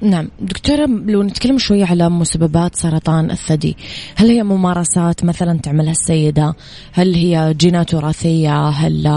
نعم. 0.00 0.28
دكتورة 0.40 0.86
لو 0.86 1.22
نتكلم 1.22 1.58
شوية 1.58 1.84
على 1.84 2.08
مسببات 2.10 2.74
سرطان 2.74 3.30
الثدي 3.30 3.76
هل 4.16 4.28
هي 4.28 4.42
ممارسات 4.42 5.24
مثلا 5.24 5.58
تعملها 5.58 5.90
السيدة؟ 5.90 6.54
هل 6.92 7.14
هي 7.14 7.54
جينات 7.56 7.94
وراثية؟ 7.94 8.68
هل 8.68 9.08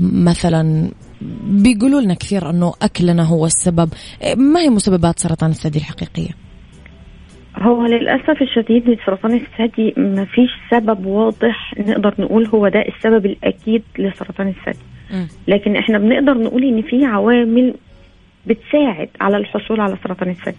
مثلا 0.00 0.90
بيقولوا 1.48 2.00
لنا 2.00 2.14
كثير 2.14 2.50
أنه 2.50 2.72
أكلنا 2.82 3.22
هو 3.22 3.46
السبب. 3.46 3.88
ما 4.36 4.60
هي 4.60 4.70
مسببات 4.70 5.18
سرطان 5.18 5.50
الثدي 5.50 5.78
الحقيقية؟ 5.78 6.45
هو 7.58 7.86
للأسف 7.86 8.42
الشديد 8.42 8.90
لسرطان 8.90 9.34
الثدي 9.34 9.94
ما 9.96 10.24
فيش 10.24 10.50
سبب 10.70 11.06
واضح 11.06 11.74
نقدر 11.78 12.14
نقول 12.18 12.46
هو 12.46 12.68
ده 12.68 12.80
السبب 12.88 13.26
الأكيد 13.26 13.82
لسرطان 13.98 14.48
الثدي. 14.48 14.84
لكن 15.48 15.76
إحنا 15.76 15.98
بنقدر 15.98 16.38
نقول 16.38 16.64
إن 16.64 16.82
في 16.82 17.04
عوامل 17.04 17.74
بتساعد 18.46 19.08
على 19.20 19.36
الحصول 19.36 19.80
على 19.80 19.96
سرطان 20.04 20.28
الثدي. 20.30 20.56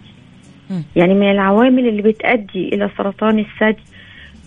يعني 0.96 1.14
من 1.14 1.30
العوامل 1.30 1.88
اللي 1.88 2.02
بتؤدي 2.02 2.68
إلى 2.68 2.90
سرطان 2.98 3.38
الثدي 3.38 3.82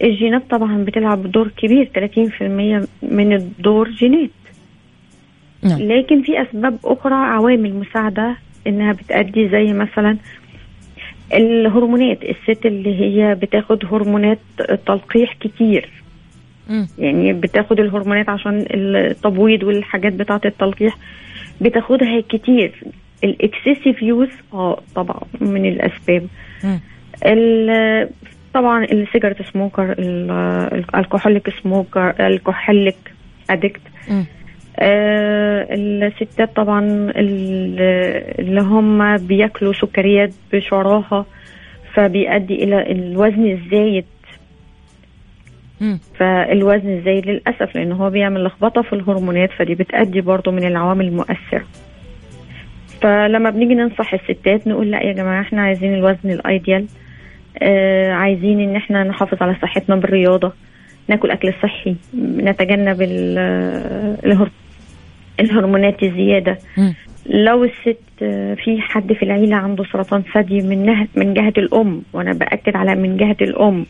الجينات 0.04 0.44
طبعا 0.50 0.84
بتلعب 0.84 1.32
دور 1.32 1.48
كبير 1.58 1.90
30% 1.96 2.88
من 3.02 3.34
الدور 3.34 3.90
جينات. 3.90 4.30
نعم. 5.64 5.80
لكن 5.80 6.22
في 6.22 6.42
أسباب 6.42 6.78
أخرى 6.86 7.14
عوامل 7.16 7.74
مساعدة 7.74 8.36
إنها 8.68 8.94
بتأدي 8.94 9.50
زي 9.50 9.74
مثلا 9.74 10.18
الهرمونات 11.34 12.20
الست 12.24 12.66
اللي 12.66 13.00
هي 13.02 13.36
بتاخد 13.36 13.86
هرمونات 13.86 14.40
تلقيح 14.86 15.34
كتير. 15.40 15.90
م. 16.70 16.86
يعني 16.98 17.34
بتاخد 17.34 17.80
الهرمونات 17.80 18.30
عشان 18.30 18.66
التبويض 18.72 19.64
والحاجات 19.64 20.14
بتاعة 20.14 20.42
التلقيح 20.46 20.98
بتاخدها 21.62 22.22
كتير. 22.30 22.84
ال 23.24 23.32
excessive 23.32 24.02
use 24.02 24.30
آه 24.54 24.82
طبعا 24.96 25.20
من 25.42 25.66
الأسباب. 25.66 26.28
طبعا 28.54 28.84
السيجارة 28.84 29.36
سموكر 29.54 29.96
الكحوليك 30.96 31.50
سموكر 31.64 32.28
الكحوليك 32.28 32.96
ادكت 33.50 33.82
الستات 34.82 36.56
طبعا 36.56 37.12
اللي 37.16 38.62
هم 38.62 39.18
بياكلوا 39.18 39.74
سكريات 39.74 40.32
بشراهة 40.54 41.26
فبيؤدي 41.94 42.64
إلى 42.64 42.92
الوزن 42.92 43.46
الزايد. 43.52 44.06
فالوزن 46.16 46.90
الزايد 46.90 47.26
للأسف 47.26 47.76
لأنه 47.76 47.96
هو 47.96 48.10
بيعمل 48.10 48.44
لخبطة 48.44 48.82
في 48.82 48.94
الهرمونات 48.94 49.50
فدي 49.52 49.76
بتأدي 49.76 50.22
برضه 50.22 50.52
من 50.52 50.68
العوامل 50.68 51.08
المؤثرة. 51.08 51.66
فلما 53.02 53.50
بنيجي 53.50 53.76
ننصح 53.76 54.14
الستات 54.14 54.68
نقول 54.68 54.92
لا 54.92 55.02
يا 55.04 55.14
جماعة 55.14 55.42
إحنا 55.42 55.62
عايزين 55.62 55.94
الوزن 55.94 56.32
الأيديال. 56.32 56.86
آه 57.62 58.12
عايزين 58.12 58.60
إن 58.60 58.76
إحنا 58.76 59.04
نحافظ 59.04 59.44
على 59.44 59.56
صحتنا 59.62 59.96
بالرياضة. 59.96 60.54
ناكل 61.08 61.32
أكل 61.32 61.54
صحي. 61.64 61.96
نتجنب 62.16 63.02
الهرمونات 63.02 64.52
الزيادة. 66.04 66.58
لو 67.26 67.64
الست 67.64 67.98
في 68.64 68.78
حد 68.80 69.14
في 69.14 69.24
العيلة 69.24 69.56
عنده 69.56 69.84
سرطان 69.84 70.24
ثدي 70.34 70.62
من 70.62 71.08
من 71.16 71.34
جهة 71.34 71.54
الأم 71.58 72.02
وأنا 72.14 72.34
بأكد 72.34 72.76
على 72.76 72.96
من 72.96 73.18
جهة 73.18 73.38
الأم 73.42 73.86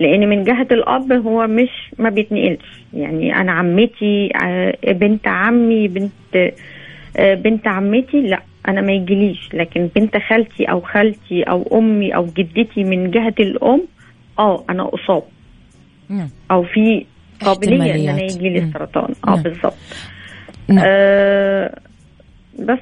لأن 0.00 0.28
من 0.28 0.44
جهة 0.44 0.66
الأب 0.70 1.12
هو 1.12 1.46
مش 1.46 1.70
ما 1.98 2.10
بيتنقلش. 2.10 2.82
يعني 2.94 3.36
أنا 3.40 3.52
عمتي 3.52 4.30
آه، 4.44 4.92
بنت 4.92 5.28
عمي 5.28 5.88
بنت 5.88 6.52
آه، 7.16 7.34
بنت 7.34 7.68
عمتي 7.68 8.20
لأ 8.20 8.42
أنا 8.68 8.80
ما 8.80 8.92
يجيليش. 8.92 9.48
لكن 9.54 9.88
بنت 9.96 10.16
خالتي 10.16 10.64
أو 10.64 10.80
خالتي 10.80 11.42
أو 11.42 11.78
أمي 11.78 12.14
أو 12.14 12.26
جدتي 12.36 12.84
من 12.84 13.10
جهة 13.10 13.34
الأم 13.40 13.82
آه 14.38 14.64
أنا 14.70 14.90
اصاب 14.94 15.22
نعم. 16.08 16.28
أو 16.50 16.62
في 16.62 17.04
قابلية 17.40 17.94
إن 17.94 18.08
أنا 18.08 18.22
يجي 18.22 18.48
لي 18.48 18.58
السرطان. 18.58 19.14
آه 19.28 19.30
نعم. 19.30 19.42
بالظبط. 19.42 19.76
نعم. 20.68 20.84
آه 20.88 21.78
بس. 22.58 22.78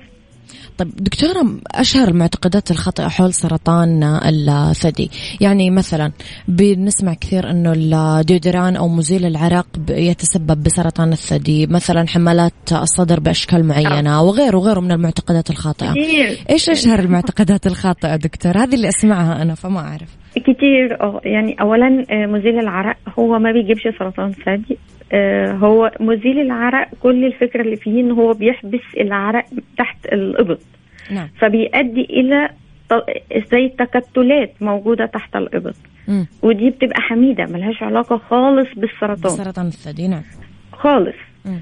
طيب 0.78 0.96
دكتورة 0.96 1.46
أشهر 1.74 2.08
المعتقدات 2.08 2.70
الخاطئة 2.70 3.08
حول 3.08 3.34
سرطان 3.34 4.02
الثدي؟ 4.02 5.10
يعني 5.40 5.70
مثلا 5.70 6.12
بنسمع 6.48 7.14
كثير 7.14 7.50
أنه 7.50 7.72
الديودران 7.76 8.76
أو 8.76 8.88
مزيل 8.88 9.26
العرق 9.26 9.66
يتسبب 9.88 10.62
بسرطان 10.62 11.12
الثدي 11.12 11.66
مثلا 11.66 12.08
حملات 12.08 12.52
الصدر 12.72 13.20
بأشكال 13.20 13.64
معينة 13.64 14.22
وغيره 14.22 14.56
وغيره 14.56 14.80
من 14.80 14.92
المعتقدات 14.92 15.50
الخاطئة. 15.50 15.94
إيش 16.50 16.70
أشهر 16.70 16.98
المعتقدات 16.98 17.66
الخاطئة 17.66 18.16
دكتور؟ 18.16 18.58
هذه 18.58 18.74
اللي 18.74 18.88
أسمعها 18.88 19.42
أنا 19.42 19.54
فما 19.54 19.80
أعرف. 19.80 20.08
كتير. 20.40 21.00
آه 21.00 21.20
يعني 21.24 21.56
اولا 21.60 22.04
آه، 22.10 22.26
مزيل 22.26 22.58
العرق 22.58 22.96
هو 23.18 23.38
ما 23.38 23.52
بيجيبش 23.52 23.88
سرطان 23.98 24.32
ثدي. 24.32 24.78
آه، 25.12 25.52
هو 25.52 25.90
مزيل 26.00 26.40
العرق 26.40 26.88
كل 27.02 27.24
الفكرة 27.24 27.60
اللي 27.62 27.76
فيه 27.76 28.00
إن 28.00 28.10
هو 28.10 28.32
بيحبس 28.32 28.80
العرق 29.00 29.44
تحت 29.78 30.06
الإبط. 30.06 30.60
نعم. 31.10 31.28
فبيؤدي 31.38 32.04
إلى 32.04 32.48
زي 33.52 33.68
تكتلات 33.68 34.52
موجودة 34.60 35.06
تحت 35.06 35.36
الإبط. 35.36 35.74
م. 36.08 36.24
ودي 36.42 36.70
بتبقى 36.70 37.00
حميدة 37.00 37.44
ملهاش 37.44 37.82
علاقة 37.82 38.16
خالص 38.16 38.68
بالسرطان. 38.76 39.32
سرطان 39.32 39.66
الثدي 39.66 40.08
نعم. 40.08 40.22
خالص. 40.72 41.16
م. 41.44 41.56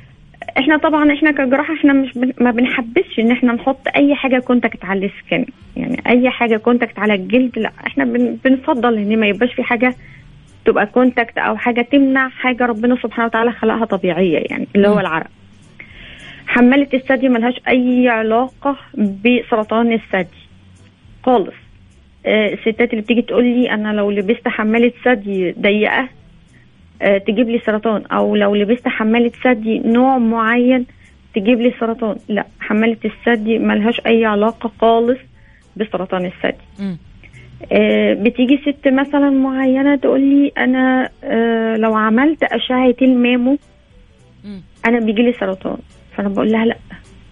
إحنا 0.58 0.76
طبعا 0.76 1.12
إحنا 1.12 1.30
كجراحة 1.30 1.74
إحنا 1.74 1.92
مش 1.92 2.12
بن... 2.18 2.32
ما 2.40 2.50
بنحبش 2.50 3.18
ان 3.18 3.30
إحنا 3.30 3.52
نحط 3.52 3.80
اي 3.96 4.14
حاجة 4.14 4.38
contact 4.38 4.84
على 4.84 5.06
ال 5.06 5.13
skin. 5.13 5.46
يعني 5.76 6.02
اي 6.06 6.30
حاجة 6.30 6.56
contact 6.56 6.98
على 6.98 7.14
الجلد 7.14 7.58
لا 7.58 7.70
إحنا 7.86 8.04
بن... 8.04 8.36
بنفضل 8.44 8.98
ان 8.98 9.20
ما 9.20 9.26
يبقاش 9.26 9.54
في 9.54 9.62
حاجة 9.62 9.94
تبقى 10.64 10.86
contact 10.86 11.38
أو 11.38 11.56
حاجة 11.56 11.82
تمنع 11.82 12.28
حاجة 12.28 12.66
ربنا 12.66 12.96
سبحانه 13.02 13.26
وتعالى 13.26 13.52
خلقها 13.52 13.84
طبيعية 13.84 14.38
يعني 14.50 14.66
اللي 14.76 14.88
هو 14.88 15.00
العرق. 15.00 15.26
حمالة 16.46 16.88
الثدي 16.94 17.28
ملهاش 17.28 17.60
أي 17.68 18.08
علاقة 18.08 18.76
بسرطان 18.94 19.92
الثدي 19.92 20.38
خالص. 21.22 21.54
آه، 22.26 22.52
الستات 22.54 22.90
اللي 22.90 23.02
بتيجي 23.02 23.22
تقول 23.22 23.44
لي 23.44 23.70
أنا 23.70 23.92
لو 23.92 24.10
لبست 24.10 24.48
حمالة 24.48 24.92
ثدي 25.04 25.52
ضيقة 25.52 26.00
آه، 26.00 26.08
تجيب 27.00 27.48
لي 27.48 27.58
سرطان. 27.58 28.02
أو 28.06 28.36
لو 28.36 28.54
لبست 28.54 28.88
حمالة 28.88 29.32
ثدي 29.44 29.78
نوع 29.78 30.18
معين 30.18 30.86
تجيب 31.34 31.60
لي 31.60 31.74
سرطان. 31.80 32.16
لا 32.28 32.44
حمالة 32.60 32.96
الثدي 33.04 33.58
ملهاش 33.58 34.00
أي 34.06 34.24
علاقة 34.24 34.72
خالص 34.80 35.18
بسرطان 35.76 36.24
الثدي. 36.24 36.64
آه 37.72 38.14
بتيجي 38.14 38.56
ست 38.56 38.88
مثلا 38.88 39.30
معينة 39.30 39.96
تقول 39.96 40.20
لي 40.20 40.52
أنا 40.58 41.08
آه 41.24 41.76
لو 41.76 41.94
عملت 41.94 42.42
أشعة 42.42 42.94
المامو 43.02 43.58
أنا 44.86 44.98
بيجي 45.00 45.22
لي 45.22 45.32
سرطان. 45.32 45.78
فأنا 46.16 46.28
بقول 46.28 46.52
لها 46.52 46.64
لا 46.64 46.76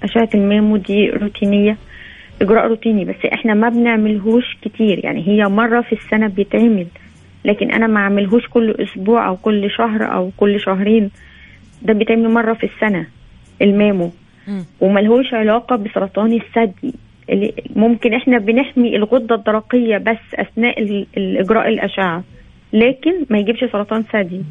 أشعة 0.03 0.29
المامو 0.35 0.77
دي 0.77 1.11
روتينية 1.11 1.77
إجراء 2.43 2.67
روتيني. 2.67 3.05
بس 3.05 3.27
إحنا 3.33 3.55
ما 3.55 3.69
بنعملهوش 3.69 4.57
كتير. 4.63 5.05
يعني 5.05 5.29
هي 5.29 5.49
مرة 5.49 5.81
في 5.81 5.93
السنة 5.93 6.29
بيتعمل. 6.29 6.87
لكن 7.45 7.71
أنا 7.71 7.87
ما 7.87 8.01
أعملهوش 8.01 8.49
كل 8.49 8.71
أسبوع 8.71 9.29
أو 9.29 9.37
كل 9.37 9.71
شهر 9.71 10.15
أو 10.15 10.31
كل 10.37 10.61
شهرين. 10.61 11.11
ده 11.83 11.93
بيتعمل 11.93 12.29
مرة 12.31 12.55
في 12.55 12.67
السنة 12.67 13.07
المامو. 13.63 14.11
وملهوش 14.81 15.35
علاقة 15.35 15.77
بسرطان 15.77 16.33
الثدي. 16.33 16.95
اللي 17.31 17.53
ممكن 17.77 18.15
إحنا 18.15 18.39
بنحمي 18.39 18.97
الغدة 18.97 19.35
الدرقية 19.35 19.99
بس 19.99 20.19
أثناء 20.35 20.83
الإجراء 21.17 21.69
الأشعة. 21.69 22.25
لكن 22.73 23.13
ما 23.31 23.39
يجيبش 23.39 23.65
سرطان 23.73 24.03
ثدي. 24.03 24.43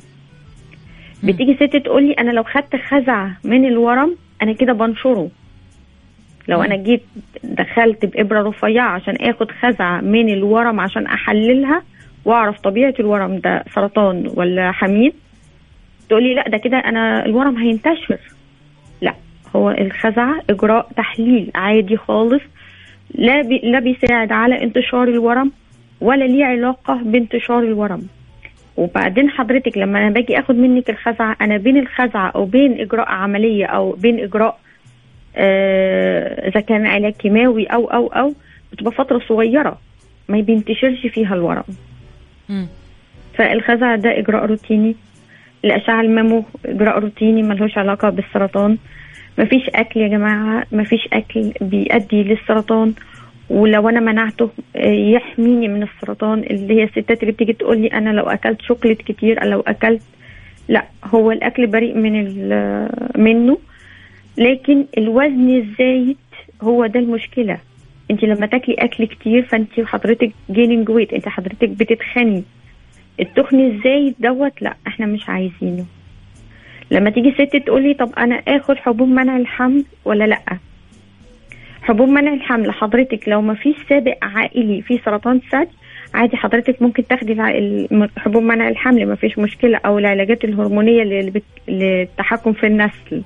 بتيجي 1.23 1.53
ست 1.55 1.75
تقول 1.75 2.07
لي 2.07 2.13
أنا 2.13 2.31
لو 2.31 2.43
خدت 2.43 2.75
خزعة 2.75 3.37
من 3.43 3.65
الورم 3.65 4.15
أنا 4.41 4.53
كده 4.53 4.73
بنشره. 4.73 5.29
لو 6.47 6.61
أنا 6.61 6.75
جيت 6.75 7.03
دخلت 7.43 8.05
بإبرة 8.05 8.49
رفيعة 8.49 8.89
عشان 8.89 9.15
آخد 9.15 9.51
خزعة 9.51 10.01
من 10.01 10.29
الورم 10.29 10.79
عشان 10.79 11.05
أحللها 11.05 11.83
وأعرف 12.25 12.59
طبيعة 12.59 12.93
الورم 12.99 13.37
ده 13.37 13.63
سرطان 13.75 14.31
ولا 14.35 14.71
حميد 14.71 15.13
تقولي 16.09 16.33
لأ 16.33 16.49
ده 16.49 16.57
كده 16.57 16.77
أنا 16.77 17.25
الورم 17.25 17.57
هينتشر. 17.57 18.19
لأ 19.01 19.13
هو 19.55 19.69
الخزعة 19.71 20.41
إجراء 20.49 20.87
تحليل 20.97 21.51
عادي 21.55 21.97
خالص 21.97 22.41
لا 23.15 23.41
بي 23.41 23.61
لا 23.63 23.79
بيساعد 23.79 24.31
على 24.31 24.63
انتشار 24.63 25.03
الورم 25.07 25.51
ولا 26.01 26.25
ليه 26.25 26.45
علاقة 26.45 26.93
بانتشار 27.03 27.59
الورم. 27.59 28.01
وبعدين 28.77 29.29
حضرتك 29.29 29.77
لما 29.77 29.99
أنا 29.99 30.09
باجي 30.09 30.39
آخد 30.39 30.55
منك 30.55 30.89
الخزعة 30.89 31.35
أنا 31.41 31.57
بين 31.57 31.77
الخزعة 31.77 32.29
أو 32.29 32.45
بين 32.45 32.81
إجراء 32.81 33.09
عملية 33.09 33.65
أو 33.65 33.91
بين 33.91 34.19
إجراء 34.19 34.59
آه، 35.35 36.47
إذا 36.47 36.59
آه 36.59 36.63
كان 36.63 36.85
علاج 36.85 37.13
كيماوي 37.13 37.65
أو 37.65 37.85
أو 37.85 38.07
أو 38.07 38.33
بتبقى 38.71 38.91
فترة 38.91 39.19
صغيرة 39.29 39.77
ما 40.29 40.39
بينتشرش 40.41 41.07
فيها 41.07 41.35
الورم. 41.35 41.63
فالخزع 43.35 43.95
ده 43.95 44.19
إجراء 44.19 44.45
روتيني. 44.45 44.95
الأشعة 45.65 46.01
ال 46.01 46.08
mammo 46.08 46.43
إجراء 46.65 46.99
روتيني 46.99 47.43
ملهوش 47.43 47.77
علاقة 47.77 48.09
بالسرطان. 48.09 48.77
مفيش 49.39 49.69
أكل 49.75 49.99
يا 49.99 50.07
جماعة 50.07 50.63
مفيش 50.71 51.07
أكل 51.13 51.53
بيؤدي 51.61 52.23
للسرطان. 52.23 52.93
ولو 53.49 53.89
أنا 53.89 53.99
منعته 53.99 54.49
آه، 54.75 54.91
يحميني 54.91 55.67
من 55.67 55.83
السرطان. 55.83 56.39
اللي 56.39 56.73
هي 56.79 56.83
الستات 56.83 57.21
اللي 57.21 57.31
بتيجي 57.31 57.53
تقول 57.53 57.77
لي 57.81 57.87
أنا 57.87 58.09
لو 58.09 58.23
أكلت 58.23 58.61
شوكليت 58.61 59.01
كتير 59.01 59.45
لو 59.45 59.59
أكلت 59.59 60.01
لا 60.69 60.83
هو 61.05 61.31
الأكل 61.31 61.67
بريء 61.67 61.97
من 61.97 62.13
منه. 63.17 63.57
لكن 64.37 64.85
الوزن 64.97 65.49
الزايد 65.49 66.17
هو 66.61 66.85
ده 66.85 66.99
المشكلة. 66.99 67.57
انت 68.11 68.23
لما 68.23 68.45
تاكلي 68.45 68.75
أكل 68.75 69.05
كتير 69.05 69.41
فانت 69.43 69.79
حضرتك 69.79 70.31
gaining 70.51 70.89
weight 70.89 71.13
انت 71.13 71.29
حضرتك 71.29 71.69
بتتخني. 71.69 72.43
التخن 73.19 73.59
الزايد 73.59 74.15
دوت؟ 74.19 74.61
لا 74.61 74.73
إحنا 74.87 75.05
مش 75.05 75.29
عايزينه. 75.29 75.85
لما 76.91 77.09
تيجي 77.09 77.31
ست 77.31 77.55
تقولي 77.55 77.93
طب 77.93 78.09
أنا 78.17 78.35
آخد 78.35 78.75
حبوب 78.77 79.07
منع 79.07 79.37
الحمل 79.37 79.83
ولا 80.05 80.23
لأ؟ 80.23 80.57
حبوب 81.81 82.09
منع 82.09 82.33
الحمل 82.33 82.71
حضرتك 82.71 83.29
لو 83.29 83.41
ما 83.41 83.53
فيش 83.53 83.75
سابق 83.89 84.17
عائلي 84.21 84.81
في 84.81 84.99
سرطان 85.05 85.39
ثدي 85.51 85.67
عادي 86.13 86.37
حضرتك 86.37 86.81
ممكن 86.81 87.07
تاخدي 87.07 87.35
حبوب 88.17 88.43
منع 88.43 88.69
الحمل 88.69 89.05
ما 89.07 89.15
فيش 89.15 89.39
مشكلة 89.39 89.79
أو 89.85 89.99
العلاجات 89.99 90.43
الهرمونية 90.43 91.31
للتحكم 91.67 92.53
في 92.53 92.67
النسل. 92.67 93.23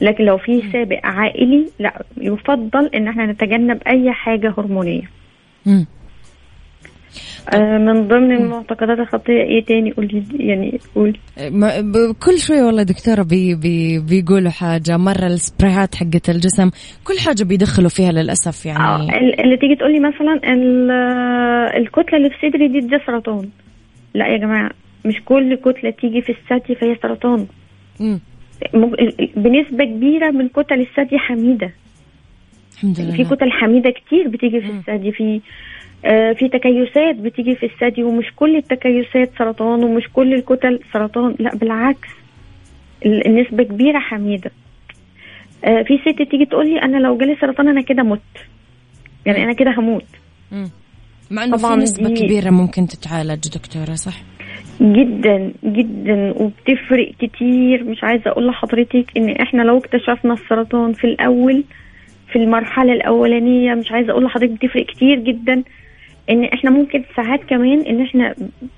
لكن 0.00 0.24
لو 0.24 0.38
في 0.38 0.62
سابق 0.72 1.00
عائلي 1.04 1.66
لا 1.78 2.02
يفضل 2.16 2.86
إن 2.94 3.08
إحنا 3.08 3.26
نتجنب 3.26 3.82
أي 3.86 4.12
حاجة 4.12 4.54
هرمونية. 4.58 5.02
آه 7.54 7.78
من 7.78 8.08
ضمن 8.08 8.32
المعتقدات 8.32 8.98
الخطية 8.98 9.42
إيه 9.42 9.64
تاني؟ 9.64 9.92
قولي 9.92 10.24
يعني 10.38 10.78
قول 10.94 11.16
كل 12.22 12.38
شوية 12.38 12.62
والله 12.62 12.82
دكتورة 12.82 13.22
بي 13.22 13.54
بي 13.54 13.98
بيقولوا 13.98 14.50
حاجة 14.50 14.96
مرة 14.96 15.26
السبرايات 15.26 15.94
حقة 15.94 16.20
الجسم 16.28 16.70
كل 17.04 17.18
حاجة 17.26 17.44
بيدخلوا 17.44 17.88
فيها 17.88 18.12
للأسف 18.12 18.66
يعني. 18.66 18.84
آه 18.84 19.18
اللي 19.44 19.56
تيجي 19.56 19.76
تقولي 19.76 20.00
مثلا 20.00 20.40
الكتلة 21.76 22.18
اللي 22.18 22.30
في 22.30 22.48
صدري 22.48 22.68
دي 22.68 22.80
ده 22.80 23.00
سرطان. 23.06 23.48
لا 24.14 24.26
يا 24.26 24.36
جماعة 24.36 24.70
مش 25.06 25.14
كل 25.24 25.54
كتلة 25.54 25.90
تيجي 25.90 26.20
في 26.22 26.32
الثدي 26.32 26.74
فهي 26.74 26.96
سرطان. 27.02 27.46
مم. 28.00 28.20
بنسبة 29.36 29.84
كبيرة 29.84 30.30
من 30.30 30.48
كتل 30.48 30.80
الثدي 30.80 31.18
حميدة. 31.18 31.70
الحمد 32.72 33.00
لله. 33.00 33.16
في 33.16 33.24
كتل 33.24 33.52
حميدة 33.52 33.90
كتير 33.90 34.28
بتيجي 34.28 34.60
في 34.60 34.70
الثدي. 34.70 35.12
في 35.12 35.40
آه 36.04 36.32
في 36.32 36.48
تكيسات 36.48 37.16
بتيجي 37.16 37.54
في 37.54 37.66
الثدي 37.66 38.02
ومش 38.02 38.26
كل 38.36 38.56
التكيسات 38.56 39.30
سرطان 39.38 39.84
ومش 39.84 40.04
كل 40.12 40.34
الكتل 40.34 40.80
سرطان. 40.92 41.34
لا 41.38 41.56
بالعكس. 41.56 42.08
النسبة 43.06 43.62
كبيرة 43.62 43.98
حميدة. 43.98 44.50
آه 45.64 45.82
في 45.82 45.98
ست 45.98 46.22
تيجي 46.30 46.44
تقول 46.44 46.70
لي 46.70 46.82
أنا 46.82 46.96
لو 46.96 47.18
جالي 47.18 47.36
سرطان 47.40 47.68
أنا 47.68 47.82
كده 47.82 48.02
مت. 48.02 48.20
يعني 49.26 49.44
أنا 49.44 49.52
كده 49.52 49.74
هموت. 49.78 50.04
مع 51.30 51.44
إنه 51.44 51.56
في 51.56 51.66
نسبة 51.66 52.08
كبيرة 52.08 52.50
ممكن 52.50 52.86
تتعالج 52.86 53.48
دكتورة 53.48 53.94
صح؟ 53.94 54.22
جدا 54.80 55.52
جدا 55.64 56.34
وبتفرق 56.36 57.12
كتير. 57.18 57.84
مش 57.84 58.04
عايزة 58.04 58.30
أقول 58.30 58.46
لحضرتك 58.46 59.04
إن 59.16 59.30
إحنا 59.30 59.62
لو 59.62 59.78
اكتشفنا 59.78 60.32
السرطان 60.34 60.92
في 60.92 61.04
الأول 61.04 61.64
في 62.32 62.36
المرحلة 62.36 62.92
الأولانية 62.92 63.74
مش 63.74 63.92
عايزة 63.92 64.10
أقول 64.12 64.24
لحضرتك 64.24 64.50
بتفرق 64.52 64.86
كتير 64.86 65.18
جدا. 65.18 65.62
إن 66.30 66.44
إحنا 66.44 66.70
ممكن 66.70 67.02
ساعات 67.16 67.44
كمان 67.44 67.80
إن 67.80 68.00
إحنا 68.00 68.34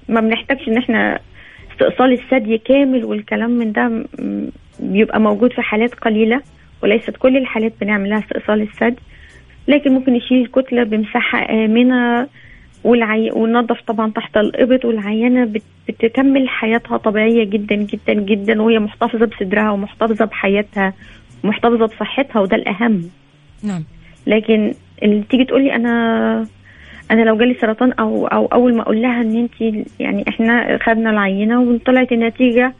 ما 0.08 0.20
بنحتاجش 0.20 0.68
إن 0.68 0.76
إحنا 0.76 1.20
استئصال 1.72 2.12
الثدي 2.12 2.58
كامل 2.58 3.04
والكلام 3.04 3.50
من 3.50 3.72
ده 3.72 4.04
بيبقى 4.80 5.20
موجود 5.20 5.52
في 5.52 5.62
حالات 5.62 5.94
قليلة 5.94 6.40
وليست 6.82 7.16
كل 7.16 7.36
الحالات 7.36 7.72
بنعملها 7.80 8.18
استئصال 8.18 8.62
الثدي. 8.62 8.96
لكن 9.68 9.92
ممكن 9.92 10.12
نشيل 10.12 10.40
الكتله 10.42 10.84
بمساحة 10.84 11.50
آمنة 11.64 12.28
والعي... 12.84 13.30
وننظف 13.30 13.80
طبعا 13.86 14.10
تحت 14.10 14.36
الإبط 14.36 14.84
والعيانة 14.84 15.52
بتكمل 15.88 16.48
حياتها 16.48 16.96
طبيعية 16.96 17.44
جدا 17.44 17.74
جدا 17.74 18.12
جدا 18.12 18.62
وهي 18.62 18.78
محتفظة 18.78 19.26
بصدرها 19.26 19.70
ومحتفظة 19.70 20.24
بحياتها 20.24 20.92
ومحتفظة 21.44 21.86
بصحتها 21.86 22.40
وده 22.40 22.56
الأهم. 22.56 23.02
نعم. 23.62 23.84
لكن 24.26 24.74
اللي 25.02 25.22
تيجي 25.30 25.44
تقولي 25.44 25.74
أنا 25.74 26.46
أنا 27.10 27.22
لو 27.22 27.36
جالي 27.36 27.54
سرطان 27.54 27.92
أو 27.92 28.26
أو 28.26 28.46
أول 28.46 28.74
ما 28.74 28.82
أقول 28.82 29.02
لها 29.02 29.20
إن 29.22 29.36
انت 29.36 29.84
يعني 30.00 30.24
إحنا 30.28 30.78
خدنا 30.82 31.10
العينة 31.10 31.60
وطلعت 31.62 32.12
النتيجه 32.12 32.72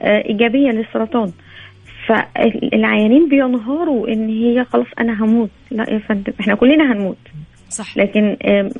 آه، 0.00 0.24
إيجابية 0.28 0.70
للسرطان. 0.70 1.32
فالعيانين 2.06 3.28
بينهاروا 3.28 4.08
إن 4.08 4.28
هي 4.28 4.64
خلاص 4.64 4.86
أنا 4.98 5.24
هموت. 5.24 5.50
لا 5.70 5.90
يا 5.90 5.98
فندم 5.98 6.32
إحنا 6.40 6.54
كلنا 6.54 6.92
هنموت. 6.92 7.18
صح. 7.70 7.96
لكن 7.98 8.36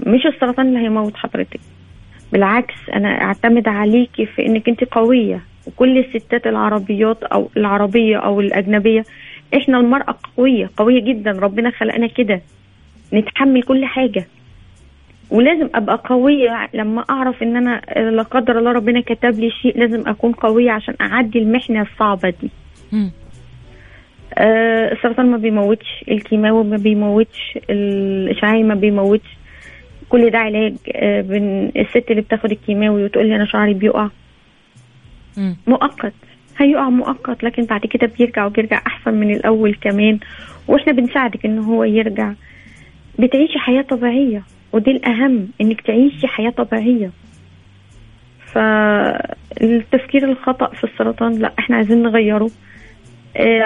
مش 0.07 0.27
السرطان 0.27 0.67
اللي 0.69 0.79
هيموت 0.79 1.17
حضرتك. 1.17 1.61
بالعكس 2.33 2.75
أنا 2.95 3.09
أعتمد 3.09 3.69
عليكي 3.69 4.27
في 4.27 4.47
إنك 4.47 4.69
أنت 4.69 4.85
قوية. 4.85 5.41
وكل 5.67 5.99
الستات 5.99 6.47
العربيات 6.47 7.23
أو 7.23 7.51
العربية 7.57 8.17
أو 8.17 8.41
الأجنبية 8.41 9.05
إحنا 9.57 9.79
المرأة 9.81 10.15
قوية 10.37 10.71
قوية 10.77 11.01
جدا. 11.05 11.31
ربنا 11.31 11.71
خلقنا 11.71 12.07
كده. 12.07 12.41
نتحمل 13.13 13.63
كل 13.63 13.85
حاجة. 13.85 14.27
ولازم 15.31 15.69
أبقى 15.75 16.03
قوية. 16.05 16.69
لما 16.75 17.05
أعرف 17.11 17.43
إن 17.43 17.57
أنا 17.57 17.81
آه، 17.89 18.11
لا 18.11 18.23
قدر 18.23 18.59
الله 18.59 18.73
ربنا 18.73 19.01
كتب 19.01 19.39
لي 19.41 19.51
شيء 19.51 19.79
لازم 19.79 20.09
أكون 20.09 20.33
قوية 20.33 20.71
عشان 20.71 20.95
أعدي 21.01 21.39
المحنة 21.39 21.83
الصعبة 21.83 22.31
دي. 22.43 22.51
السرطان 24.93 25.27
ما 25.31 25.37
بيموتش 25.37 26.05
الكيماوي 26.11 26.65
ما 26.65 26.77
بيموتش 26.77 27.59
الإشعاعي 27.71 28.63
ما 28.63 28.75
بيموتش. 28.75 29.37
كل 30.09 30.31
ده 30.31 30.39
علاج 30.39 30.75
آه، 30.93 31.21
الست 31.77 32.11
اللي 32.11 32.23
بتاخد 32.23 32.51
الكيماوي 32.51 33.05
وتقول 33.05 33.27
لي 33.27 33.37
أنا 33.37 33.45
شعري 33.45 33.75
بيقع. 33.75 34.09
مم. 35.37 35.57
مؤقت 35.67 36.13
هيقع 36.59 36.89
مؤقت 36.89 37.45
لكن 37.45 37.65
بعد 37.65 37.81
كده 37.87 38.11
بيرجع 38.19 38.47
وبيرجع 38.47 38.83
أحسن 38.87 39.15
من 39.15 39.31
الأول 39.31 39.75
كمان. 39.75 40.19
وإحنا 40.69 40.93
بنساعدك 40.93 41.45
إن 41.47 41.59
هو 41.59 41.85
يرجع. 41.85 42.33
بتعيشي 43.19 43.59
حياة 43.59 43.83
طبيعية 43.83 44.43
ودي 44.73 44.91
الأهم 44.91 45.49
إنك 45.61 45.81
تعيشي 45.81 46.27
حياة 46.27 46.51
طبيعية. 46.51 47.11
فالتفكير 48.53 50.31
الخطأ 50.31 50.67
في 50.67 50.85
السرطان 50.85 51.33
لأ 51.33 51.53
إحنا 51.59 51.77
عايزين 51.77 52.03
نغيره. 52.03 52.45
آه، 52.45 52.51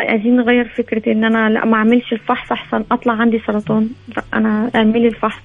عايزين 0.08 0.36
نغير 0.36 0.74
فكرة 0.76 1.12
إن 1.12 1.24
أنا 1.24 1.50
لا 1.50 1.64
ما 1.64 1.76
أعملش 1.76 2.12
الفحص 2.12 2.52
أحسن 2.52 2.84
أطلع 2.92 3.12
عندي 3.12 3.40
سرطان. 3.46 3.88
لا 4.16 4.24
أنا 4.34 4.70
أعملي 4.74 5.08
الفحص. 5.08 5.42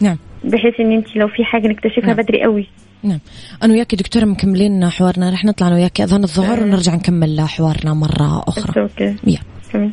نعم. 0.00 0.16
بحيث 0.44 0.80
إن 0.80 0.92
انت 0.92 1.16
لو 1.16 1.28
في 1.28 1.44
حاجة 1.44 1.68
نكتشفها 1.68 2.06
نعم. 2.06 2.16
بدري 2.16 2.42
قوي. 2.42 2.68
نعم. 3.02 3.20
أنا 3.62 3.72
وياك 3.72 3.94
دكتورة 3.94 4.24
مكملين 4.24 4.88
حوارنا. 4.88 5.30
رح 5.30 5.44
نطلع 5.44 5.66
أنا 5.68 5.76
وياك 5.76 6.00
أذان 6.00 6.22
الظهر 6.22 6.58
آه. 6.58 6.62
ونرجع 6.62 6.94
نكمل 6.94 7.40
حوارنا 7.40 7.94
مرة 7.94 8.42
أخرى. 8.48 8.82
أوكي 8.82 9.16
يا 9.26 9.38
تمام. 9.72 9.92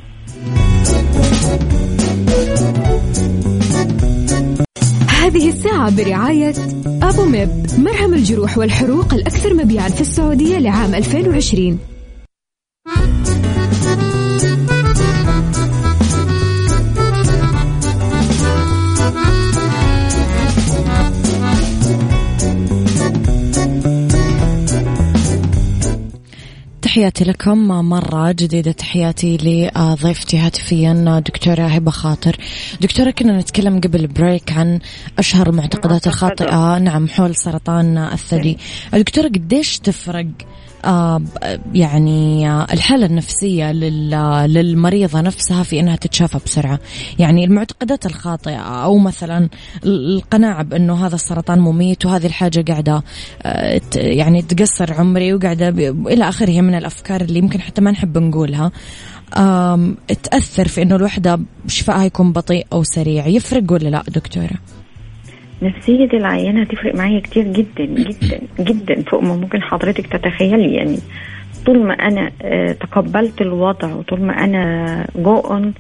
هذه 5.26 5.48
الساعة 5.48 5.98
برعاية 5.98 6.54
أبو 7.04 7.26
ميب. 7.26 7.50
مرهم 7.78 8.14
الجروح 8.14 8.58
والحروق 8.58 9.14
الأكثر 9.14 9.54
مبيعا 9.54 9.90
في 9.90 10.02
السعودية 10.02 10.58
لعام 10.60 10.96
2020 10.96 11.80
تحياتي 26.96 27.24
لكم. 27.24 27.68
مرة 27.68 28.32
جديدة 28.32 28.72
تحياتي 28.72 29.38
لضيفتي 29.38 30.38
هاتفيا 30.38 31.24
دكتورة 31.26 31.62
هبة 31.62 31.92
خاطر. 31.92 32.38
دكتورة 32.82 33.12
كنا 33.12 33.40
نتكلم 33.40 33.80
قبل 33.80 34.08
بريك 34.08 34.52
عن 34.52 34.80
أشهر 35.20 35.50
المعتقدات 35.50 36.08
الخاطئة. 36.08 36.78
نعم 36.78 37.08
حول 37.08 37.36
سرطان 37.36 37.98
الثدي. 37.98 38.58
دكتورة 38.94 39.28
قديش 39.28 39.80
تفرق 39.80 40.28
يعني 41.74 42.50
آه، 42.50 42.67
الحالة 42.74 43.06
النفسية 43.06 43.71
لل- 43.71 44.54
للمريضة 44.54 45.21
نفسها 45.21 45.63
في 45.63 45.80
أنها 45.80 45.95
تتشافى 45.95 46.39
بسرعة. 46.45 46.80
يعني 47.19 47.45
المعتقدات 47.45 48.06
الخاطئة 48.06 48.58
أو 48.58 48.98
مثلا 48.98 49.50
ال- 49.86 50.15
القناعة 50.17 50.63
بأنه 50.63 51.06
هذا 51.08 51.15
السرطان 51.15 51.60
مميت 51.60 52.06
وهذه 52.06 52.26
الحاجة 52.26 52.65
قاعدة 52.71 53.04
آه، 53.43 53.82
يعني 53.95 54.41
تقصر 54.41 54.93
عمري 54.93 55.34
وقاعدة 55.34 55.69
إلى 55.69 56.30
آخره 56.30 56.62
من 56.62 56.76
الأفكار 56.76 57.21
اللي 57.21 57.39
يمكن 57.39 57.62
حتى 57.62 57.82
ما 57.82 57.91
نحب 57.91 58.17
نقولها. 58.17 58.71
تأثر 60.24 60.67
في 60.67 60.82
أنه 60.82 60.95
الوحدة 60.95 61.39
شفائها 61.67 62.04
يكون 62.04 62.32
بطيء 62.32 62.67
أو 62.74 62.84
سريع. 62.84 63.28
يفرق 63.28 63.71
ولا 63.71 63.89
لا 63.89 64.04
دكتورة؟ 64.08 64.56
نفسية 65.67 66.10
العيان 66.13 66.58
هتفرق 66.58 66.95
معايا 66.95 67.19
كتير 67.19 67.43
جدا 67.43 67.86
جدا 67.86 68.39
جدا 68.60 69.01
فوق 69.01 69.23
ما 69.23 69.36
ممكن 69.36 69.62
حضرتك 69.62 70.08
تتخيلي. 70.08 70.73
يعني 70.75 70.97
طول 71.65 71.80
ما 71.84 71.93
أنا 71.93 72.32
آه، 72.41 72.71
تقبلت 72.71 73.41
الوضع 73.41 73.93
وطول 73.95 74.21
ما 74.21 74.43
أنا 74.43 75.06
جو 75.15 75.38
اون 75.39 75.73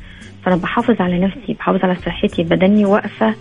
فأنا 0.43 0.55
بحافظ 0.55 1.01
على 1.01 1.19
نفسي 1.19 1.53
بحافظ 1.53 1.83
على 1.83 1.95
صحتي 1.95 2.43
بدني 2.43 2.85
واقفة. 2.85 3.35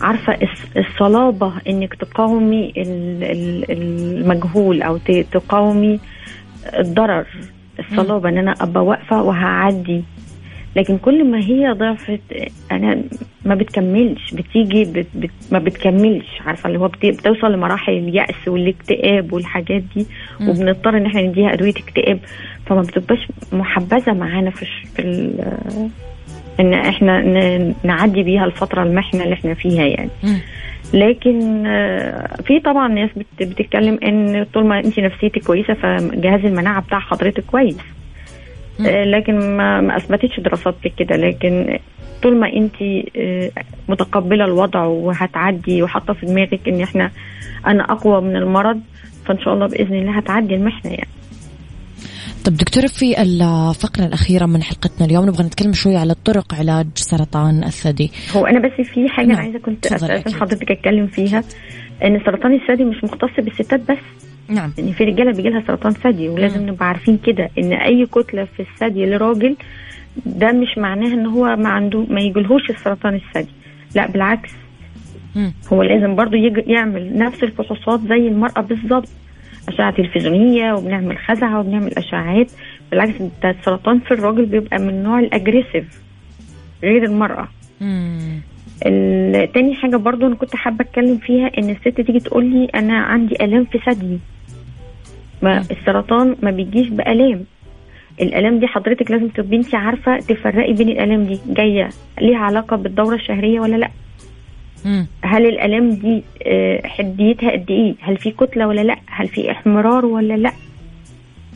عارفة 0.00 0.34
الص- 0.34 0.76
الصلابة 0.76 1.52
إنك 1.68 1.94
تقاومي 1.94 2.72
ال- 2.76 3.24
ال- 3.24 3.70
المجهول 3.70 4.82
أو 4.82 4.96
ت- 4.96 5.26
تقاومي 5.32 6.00
الضرر 6.78 7.26
الصلابة 7.80 8.28
إن 8.28 8.38
أنا 8.38 8.54
أبقى 8.60 8.84
واقفة 8.84 9.22
وهعدي. 9.22 10.04
لكن 10.76 10.98
كل 10.98 11.24
ما 11.24 11.38
هي 11.38 11.72
ضعفت 11.72 12.20
أنا 12.72 13.02
ما 13.44 13.54
بتكملش 13.54 14.34
بتيجي 14.34 14.84
بت 14.84 15.06
بت 15.14 15.30
ما 15.52 15.58
بتكملش 15.58 16.26
عارفة 16.46 16.66
اللي 16.66 16.78
هو 16.78 16.88
بت- 16.88 17.06
بتوصل 17.06 17.52
لمراحل 17.52 17.92
اليأس 17.92 18.48
والاكتئاب 18.48 19.32
والحاجات 19.32 19.82
دي. 19.96 20.06
وبنضطر 20.48 20.96
إن 20.96 21.06
إحنا 21.06 21.22
نديها 21.22 21.52
أدوية 21.52 21.70
اكتئاب 21.88 22.18
فما 22.66 22.80
بتبقاش 22.82 23.18
محبذة 23.52 24.12
معانا 24.12 24.50
في 24.50 24.64
في 24.96 25.02
إن 26.60 26.74
إحنا 26.74 27.20
نعدي 27.84 28.22
بيها 28.22 28.44
الفترة 28.44 28.82
المحنة 28.82 29.22
اللي 29.24 29.34
إحنا 29.34 29.54
فيها 29.54 29.82
يعني. 29.86 30.10
لكن 30.94 31.66
آه، 31.66 32.42
في 32.46 32.60
طبعا 32.60 32.88
ناس 32.88 33.10
بت- 33.16 33.42
بتتكلم 33.48 33.98
إن 34.04 34.46
طول 34.54 34.66
ما 34.66 34.78
انت 34.78 34.98
نفسيتك 35.00 35.42
كويسة 35.44 35.74
فجهاز 35.74 36.44
المناعة 36.44 36.82
بتاع 36.82 36.98
حضرتك 36.98 37.44
كويس 37.44 37.76
لكن 38.80 39.56
ما, 39.56 39.80
ما 39.80 39.96
أثبتتش 39.96 40.40
دراسات 40.40 40.74
بكده 40.84 41.16
لكن 41.16 41.78
طول 42.22 42.36
ما 42.36 42.52
أنت 42.52 42.74
آه، 43.16 43.50
متقبلة 43.88 44.44
الوضع 44.44 44.84
وهتعدي 44.84 45.82
وحاطة 45.82 46.12
في 46.14 46.26
دماغك 46.26 46.68
إن 46.68 46.80
إحنا 46.80 47.10
أنا 47.66 47.92
أقوى 47.92 48.20
من 48.20 48.36
المرض 48.36 48.80
فإن 49.26 49.38
شاء 49.38 49.54
الله 49.54 49.66
بإذن 49.66 49.94
الله 49.94 50.18
هتعدي 50.18 50.54
المحنة 50.54 50.90
يعني. 50.90 51.08
طب 52.44 52.54
دكتورة 52.54 52.86
في 52.86 53.22
الفقرة 53.22 54.04
الأخيرة 54.04 54.46
من 54.46 54.62
حلقتنا 54.62 55.06
اليوم 55.06 55.26
نبغى 55.26 55.44
نتكلم 55.44 55.72
شوي 55.72 55.96
على 55.96 56.14
طرق 56.24 56.54
علاج 56.54 56.86
سرطان 56.94 57.64
الثدي. 57.64 58.10
هو 58.36 58.46
أنا 58.46 58.68
بس 58.68 58.86
في 58.86 59.08
حاجة 59.08 59.26
نعم. 59.26 59.38
عايزة 59.38 59.58
كنت 59.58 59.86
أكيد. 59.86 60.34
حضرتك 60.34 60.70
أتكلم 60.70 61.06
فيها. 61.06 61.44
إن 62.04 62.20
سرطان 62.26 62.52
الثدي 62.54 62.84
مش 62.84 63.04
مختص 63.04 63.30
بالستات 63.38 63.80
بس. 63.90 63.98
نعم. 64.48 64.72
يعني 64.78 64.92
في 64.92 65.04
رجالة 65.04 65.32
بيجي 65.32 65.48
لها 65.48 65.62
سرطان 65.66 65.92
ثدي 65.92 66.28
ولازم 66.28 66.60
مم. 66.62 66.68
نبقى 66.68 66.88
عارفين 66.88 67.18
كده 67.26 67.50
إن 67.58 67.72
أي 67.72 68.06
كتلة 68.06 68.44
في 68.56 68.60
الثدي 68.60 69.06
لراجل 69.06 69.56
ده 70.26 70.52
مش 70.52 70.78
معناه 70.78 71.06
إن 71.14 71.26
هو 71.26 71.56
ما 71.56 71.68
عنده 71.68 72.04
ما 72.10 72.20
يجيلهوش 72.20 72.70
السرطان 72.70 73.14
الثدي. 73.14 73.52
لا 73.94 74.06
بالعكس. 74.06 74.50
مم. 75.36 75.52
هو 75.72 75.82
لازم 75.82 76.14
برضو 76.14 76.36
يجي 76.36 76.60
يعمل 76.72 77.18
نفس 77.18 77.42
الفحوصات 77.44 78.00
زي 78.00 78.28
المرأة 78.28 78.60
بالظبط. 78.60 79.08
أشعة 79.68 79.90
تلفزيونية 79.90 80.72
وبنعمل 80.72 81.18
خزعة 81.18 81.60
وبنعمل 81.60 81.92
أشعاعات. 81.98 82.50
بالعكس 82.90 83.14
ده 83.42 83.50
السرطان 83.50 83.98
في 83.98 84.14
الراجل 84.14 84.44
بيبقى 84.46 84.78
من 84.78 85.02
نوع 85.02 85.18
الأجريسيف 85.18 86.00
غير 86.82 87.04
المرأة. 87.04 87.48
مم. 87.80 88.40
تاني 89.54 89.74
حاجة 89.74 89.96
برضو 89.96 90.26
أنا 90.26 90.34
كنت 90.34 90.56
حابة 90.56 90.84
أتكلم 90.84 91.18
فيها 91.18 91.50
إن 91.58 91.70
الست 91.70 92.00
تيجي 92.00 92.20
تقول 92.20 92.44
لي 92.44 92.64
أنا 92.74 92.98
عندي 92.98 93.44
آلام 93.44 93.64
في 93.64 93.78
ثديي. 93.78 94.18
ما. 95.42 95.64
السرطان 95.70 96.36
ما 96.42 96.50
بيجيش 96.50 96.88
بآلام. 96.88 97.44
الآلام 98.20 98.58
دي 98.58 98.66
حضرتك 98.66 99.10
لازم 99.10 99.28
تبقي 99.28 99.56
انت 99.56 99.74
عارفة 99.74 100.18
تفرقي 100.18 100.72
بين 100.72 100.88
الآلام 100.88 101.24
دي. 101.24 101.38
جاية 101.48 101.88
ليها 102.20 102.38
علاقة 102.38 102.76
بالدورة 102.76 103.14
الشهرية 103.14 103.60
ولا 103.60 103.76
لأ؟ 103.76 103.90
مم. 104.84 105.06
هل 105.24 105.46
الآلام 105.46 105.90
دي 105.90 106.22
آه، 106.46 106.86
حديتها 106.86 107.50
قد 107.50 107.70
إيه؟ 107.70 107.94
هل 108.00 108.16
في 108.16 108.30
كتلة 108.30 108.66
ولا 108.66 108.80
لأ؟ 108.80 108.96
هل 109.06 109.28
في 109.28 109.50
احمرار 109.50 110.06
ولا 110.06 110.34
لأ؟ 110.34 110.52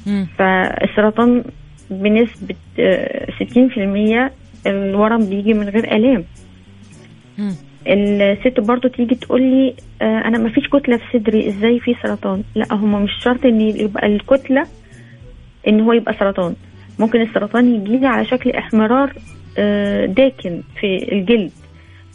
مم. 0.06 0.26
فالسرطان 0.38 1.44
بنسبة 1.90 2.54
آه، 2.78 3.30
60% 3.30 4.32
الورم 4.66 5.24
بيجي 5.26 5.54
من 5.54 5.68
غير 5.68 5.96
آلام. 5.96 6.24
الست 7.86 8.60
برضو 8.60 8.88
تيجي 8.88 9.14
تقول 9.14 9.42
لي 9.42 9.74
آه، 10.02 10.18
أنا 10.18 10.38
ما 10.38 10.48
فيش 10.48 10.68
كتلة 10.68 10.96
في 10.96 11.18
صدري 11.18 11.48
إزاي 11.48 11.80
في 11.80 11.94
سرطان؟ 12.02 12.42
لا 12.54 12.66
هما 12.74 12.98
مش 12.98 13.10
شرط 13.24 13.44
إن 13.46 13.60
يبقى 13.60 14.06
الكتلة 14.06 14.66
إن 15.68 15.80
هو 15.80 15.92
يبقى 15.92 16.14
سرطان. 16.14 16.54
ممكن 16.98 17.20
السرطان 17.20 17.74
يجيلي 17.74 18.06
على 18.06 18.24
شكل 18.24 18.50
إحمرار 18.50 19.12
آه، 19.58 20.06
داكن 20.06 20.62
في 20.80 21.12
الجلد. 21.12 21.50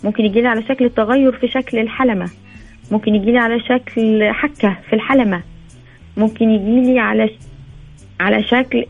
ممكن 0.04 0.26
يجيلي 0.26 0.48
على 0.48 0.64
شكل 0.64 0.90
تغير 0.90 1.32
في 1.32 1.48
شكل 1.48 1.80
الحلمة. 1.80 2.30
ممكن 2.92 3.16
يجيلي 3.16 3.38
على 3.38 3.60
شكل 3.60 4.24
حكة 4.32 4.78
في 4.90 4.94
الحلمة. 4.96 5.42
ممكن 6.18 6.50
يجيلي 6.50 7.00
على 7.00 7.30
على 8.20 8.44
شكل 8.44 8.86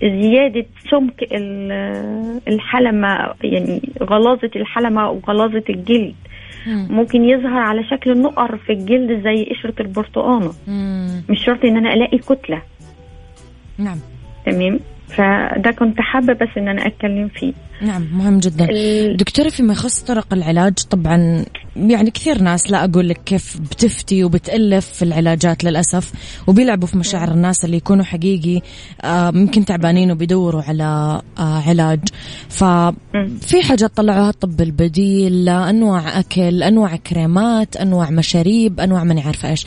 زيادة 0.00 0.66
سمك 0.90 1.22
ال- 1.32 2.40
الحلمة 2.48 3.34
يعني 3.44 3.82
غلاظة 4.02 4.50
الحلمة 4.56 5.10
وغلاظة 5.10 5.62
الجلد. 5.70 6.14
مم. 6.66 6.88
ممكن 6.90 7.24
يظهر 7.24 7.58
على 7.58 7.84
شكل 7.84 8.22
نقر 8.22 8.56
في 8.56 8.72
الجلد 8.72 9.22
زي 9.24 9.44
قشرة 9.44 9.74
البرتقانة. 9.80 10.52
مش 11.28 11.44
شرط 11.44 11.64
إن 11.64 11.76
أنا 11.76 11.94
ألاقي 11.94 12.18
كتلة. 12.18 12.62
نعم. 13.78 13.98
تمام؟ 14.46 14.80
فده 15.08 15.70
كنت 15.78 16.00
حابة 16.00 16.32
بس 16.32 16.48
إن 16.56 16.68
أنا 16.68 16.86
أتكلم 16.86 17.28
فيه. 17.28 17.52
نعم 17.82 18.06
مهم 18.12 18.38
جدا. 18.38 18.68
دكتورة 19.14 19.48
فيما 19.48 19.72
يخص 19.72 20.02
طرق 20.02 20.26
العلاج 20.32 20.74
طبعا 20.90 21.44
يعني 21.76 22.10
كثير 22.10 22.42
ناس 22.42 22.70
لا 22.70 22.84
أقول 22.84 23.08
لك 23.08 23.20
كيف 23.24 23.60
بتفتي 23.60 24.24
وبتألف 24.24 24.86
في 24.86 25.02
العلاجات 25.02 25.64
للأسف 25.64 26.12
وبيلعبوا 26.46 26.88
في 26.88 26.98
مشاعر 26.98 27.30
الناس 27.30 27.64
اللي 27.64 27.76
يكونوا 27.76 28.04
حقيقي 28.04 28.60
آه، 29.04 29.30
ممكن 29.30 29.64
تعبانين 29.64 30.10
وبيدوروا 30.10 30.62
على 30.62 31.22
آه، 31.38 31.62
علاج. 31.68 32.00
ففي 32.48 33.62
حاجات 33.62 33.96
طلعوها 33.96 34.30
الطب 34.30 34.60
البديل 34.60 35.48
أنواع 35.48 36.18
أكل 36.20 36.62
أنواع 36.62 36.96
كريمات 36.96 37.76
أنواع 37.76 38.10
مشاريب 38.10 38.80
أنواع 38.80 39.04
ماني 39.04 39.20
عارفة 39.22 39.50
إيش. 39.50 39.66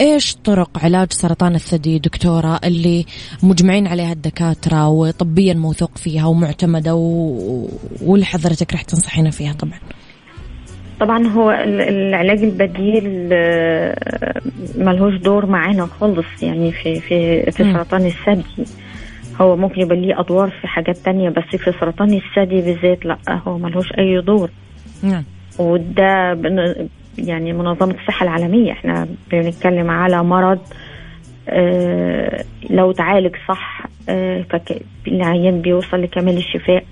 إيش 0.00 0.34
طرق 0.36 0.70
علاج 0.84 1.12
سرطان 1.12 1.54
الثدي 1.54 1.98
دكتورة 1.98 2.60
اللي 2.64 3.04
مجمعين 3.42 3.86
عليها 3.86 4.12
الدكاترة 4.12 4.88
وطبيا 4.88 5.54
موثوق 5.54 5.98
فيها 5.98 6.26
ومعتمدة 6.26 6.94
و... 6.94 7.68
واللي 8.02 8.24
حضرتك 8.26 8.72
رح 8.74 8.82
تنصحينا 8.82 9.30
فيها 9.30 9.52
طبعا؟ 9.52 9.78
طبعا 11.00 11.26
هو 11.26 11.50
ال- 11.50 11.80
العلاج 11.80 12.38
البديل 12.42 13.28
ملهوش 14.84 15.14
دور 15.14 15.46
معانا 15.46 15.86
خالص 15.86 16.42
يعني 16.42 16.72
في 16.72 17.00
في 17.00 17.42
في. 17.50 17.72
سرطان 17.72 18.06
الثدي. 18.06 18.66
هو 19.40 19.56
ممكن 19.56 19.80
يبقى 19.80 19.96
ليه 20.00 20.20
أدوار 20.20 20.50
في 20.50 20.66
حاجات 20.66 20.96
تانية 20.96 21.28
بس 21.30 21.44
في 21.56 21.72
سرطان 21.80 22.14
الثدي 22.14 22.60
بالذات 22.60 23.04
لا 23.06 23.18
هو 23.28 23.58
ملهوش 23.58 23.92
أي 23.98 24.20
دور. 24.26 24.50
نعم. 25.02 25.24
وده 25.58 26.34
يعني 27.28 27.52
منظمة 27.52 27.94
الصحة 27.94 28.24
العالمية. 28.24 28.72
إحنا 28.72 29.08
بنتكلم 29.32 29.90
على 29.90 30.22
مرض 30.24 30.58
آه 31.48 32.44
لو 32.70 32.92
تعالج 32.92 33.36
صح 33.48 33.82
آه 34.08 34.42
فك- 34.50 34.82
العيان 35.08 35.60
بيوصل 35.60 36.02
لكمال 36.02 36.36
الشفاء 36.36 36.84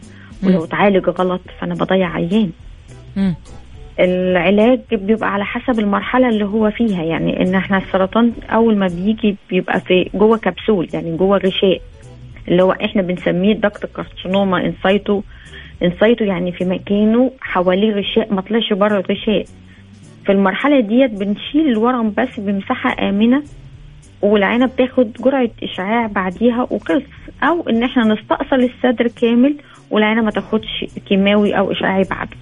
ولو. 0.43 0.65
تعالج 0.65 1.09
غلط 1.09 1.41
فأنا 1.61 1.75
بضيع 1.75 2.15
عيان. 2.15 2.51
العلاج 4.01 4.81
بيبقى 4.93 5.33
على 5.35 5.45
حسب 5.45 5.79
المرحلة 5.81 6.29
اللي 6.29 6.45
هو 6.45 6.71
فيها. 6.71 7.03
يعني 7.03 7.43
إن 7.43 7.55
إحنا 7.55 7.79
السرطان 7.79 8.33
أول 8.51 8.77
ما 8.77 8.87
بيجي 8.87 9.37
بيبقى 9.51 9.81
في 9.81 10.11
جوه 10.15 10.39
كبسول 10.39 10.89
يعني 10.95 11.17
جوه 11.17 11.39
غشاء 11.39 11.81
اللي 12.49 12.63
هو 12.63 12.73
إحنا 12.73 13.03
بنسميه 13.03 13.55
دكت 13.55 13.87
كارسينوما 13.97 14.67
انسايتو 14.67 15.23
in 15.83 15.97
situ 15.97 16.25
يعني 16.25 16.53
في 16.53 16.65
مكانه 16.65 17.31
حواليه 17.41 17.93
غشاء 17.93 18.35
ما 18.35 18.41
طلعش 18.41 18.73
بره 18.73 18.99
الغشاء 19.01 19.45
في 20.29 20.33
المرحلة 20.33 20.81
ديت 20.81 21.11
بنشيل 21.11 21.69
الورم 21.69 22.13
بس 22.17 22.41
بمساحة 22.41 23.09
آمنة 23.09 23.43
والعيانة 24.23 24.67
بتاخد 24.67 25.13
جرعة 25.13 25.49
إشعاع 25.63 26.07
بعديها 26.07 26.63
وقص 26.63 27.03
أو 27.43 27.69
إن 27.69 27.83
إحنا 27.83 28.05
نستأصل 28.05 28.57
الصدر 28.71 29.09
كامل 29.21 29.55
والعيانة 29.91 30.23
ما 30.23 30.31
تاخدش 30.31 30.85
كيماوي 31.09 31.59
أو 31.59 31.73
إشعاعي 31.73 32.05
بعده 32.11 32.37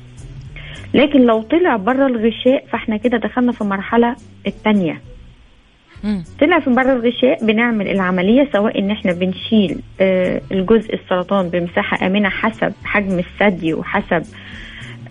لكن 0.95 1.21
لو 1.21 1.43
طلع 1.43 1.77
بره 1.77 2.07
الغشاء 2.07 2.67
فإحنا 2.73 2.97
كده 2.97 3.19
دخلنا 3.19 3.53
في 3.53 3.61
المرحلة 3.61 4.17
التانية. 4.47 5.01
طلع 6.41 6.61
في 6.61 6.71
بره 6.71 6.93
الغشاء 6.93 7.45
بنعمل 7.47 7.89
العملية 7.89 8.49
سواء 8.53 8.79
إن 8.79 8.91
إحنا 8.91 9.13
بنشيل 9.13 9.81
آه، 10.01 10.41
الجزء 10.53 10.95
السرطان 10.95 11.49
بمساحة 11.49 12.07
آمنة 12.07 12.29
حسب 12.29 12.73
حجم 12.85 13.19
الثدي 13.19 13.75
وحسب 13.75 14.23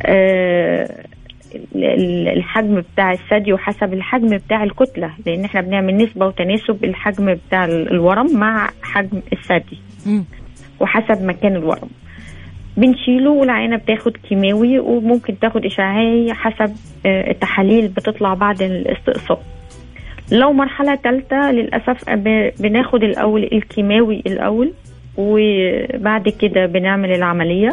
آه، 0.06 1.06
الحجم 2.38 2.82
بتاع 2.94 3.12
الثدي 3.12 3.54
وحسب 3.54 3.94
الحجم 3.94 4.38
بتاع 4.38 4.64
الكتلة 4.64 5.12
لأن 5.26 5.46
إحنا 5.46 5.62
بنعمل 5.62 5.98
نسبة 5.98 6.26
وتناسب 6.28 6.84
الحجم 6.84 7.34
بتاع 7.48 7.66
ال- 7.66 7.92
الورم 7.92 8.38
مع 8.40 8.70
حجم 8.82 9.22
الثدي. 9.34 9.78
وحسب 10.80 11.24
مكان 11.26 11.56
الورم 11.56 11.90
بنشيله 12.78 13.30
والعينة 13.32 13.76
بتاخد 13.78 14.18
كيماوي 14.18 14.80
وممكن 14.80 15.40
تاخد 15.40 15.66
إشعاعي 15.66 16.34
حسب 16.34 16.76
آه، 17.06 17.32
التحاليل 17.32 17.88
بتطلع 17.88 18.34
بعد 18.34 18.62
الاستئصال 18.62 19.38
لو 20.32 20.54
مرحلة 20.54 20.96
تالتة 20.96 21.52
للأسف 21.52 22.10
ب- 22.10 22.52
بناخد 22.60 23.04
الأول 23.04 23.44
الكيماوي 23.54 24.24
الأول 24.28 24.74
وبعد 25.18 26.30
كده 26.30 26.66
بنعمل 26.66 27.12
العملية 27.12 27.70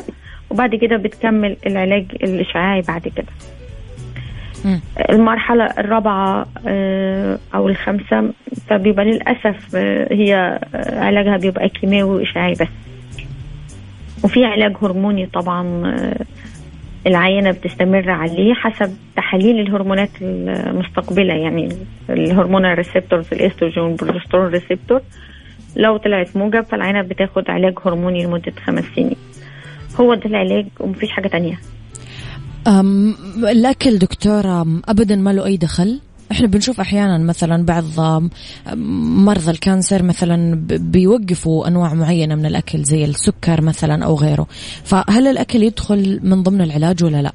وبعد 0.50 0.74
كده 0.74 0.96
بتكمل 0.96 1.56
العلاج 1.66 2.04
الإشعاعي 2.22 2.82
بعد 2.88 3.02
كده. 3.08 3.26
المرحلة 5.10 5.64
الرابعة 5.64 6.46
آه، 6.66 7.38
أو 7.54 7.68
الخامسة 7.68 8.30
فبيبقى 8.68 9.04
للأسف 9.04 9.76
آه، 9.76 10.14
هي 10.14 10.58
آه، 10.74 11.00
علاجها 11.04 11.36
بيبقى 11.36 11.68
كيماوي 11.68 12.16
وإشعاعي 12.16 12.52
بس. 12.52 12.68
وفي 14.24 14.44
علاج 14.44 14.76
هرموني 14.82 15.26
طبعا 15.26 15.94
العيانة 17.06 17.50
بتستمر 17.50 18.10
عليه 18.10 18.54
حسب 18.54 18.96
تحاليل 19.16 19.60
الهرمونات 19.60 20.10
المستقبلة 20.22 21.34
يعني 21.34 21.68
الهرمون 22.10 22.64
ال 22.64 22.71
receptors 22.71 23.26
ال 23.32 23.38
estrogen 23.38 23.82
وال 23.82 23.91
progesterone 23.91 24.46
receptor 24.46 25.00
لو 25.76 25.96
طلعت 25.96 26.36
موجب 26.36 26.64
فالعينة 26.64 27.02
بتاخد 27.02 27.50
علاج 27.50 27.74
هرموني 27.86 28.24
لمدة 28.26 28.52
خمس 28.66 28.84
سنين. 28.96 29.16
هو 30.00 30.14
ده 30.14 30.26
العلاج 30.26 30.66
ومفيش 30.80 31.10
حاجة 31.10 31.28
تانية. 31.28 31.58
الأكل 33.50 33.98
دكتورة 33.98 34.66
أبدا 34.88 35.16
ما 35.16 35.30
له 35.32 35.44
أي 35.46 35.56
دخل. 35.56 36.00
إحنا 36.32 36.46
بنشوف 36.46 36.80
أحيانا 36.80 37.18
مثلا 37.18 37.64
بعض 37.64 37.84
مرضى 39.24 39.50
الكانسر 39.50 40.02
مثلا 40.02 40.66
بيوقفوا 40.66 41.68
أنواع 41.68 41.94
معينة 41.94 42.34
من 42.34 42.46
الأكل 42.46 42.78
زي 42.78 43.04
السكر 43.04 43.62
مثلا 43.62 44.04
أو 44.04 44.14
غيره. 44.14 44.46
فهل 44.84 45.26
الأكل 45.26 45.62
يدخل 45.62 46.20
من 46.22 46.42
ضمن 46.42 46.60
العلاج 46.60 47.04
ولا 47.04 47.22
لا؟ 47.22 47.32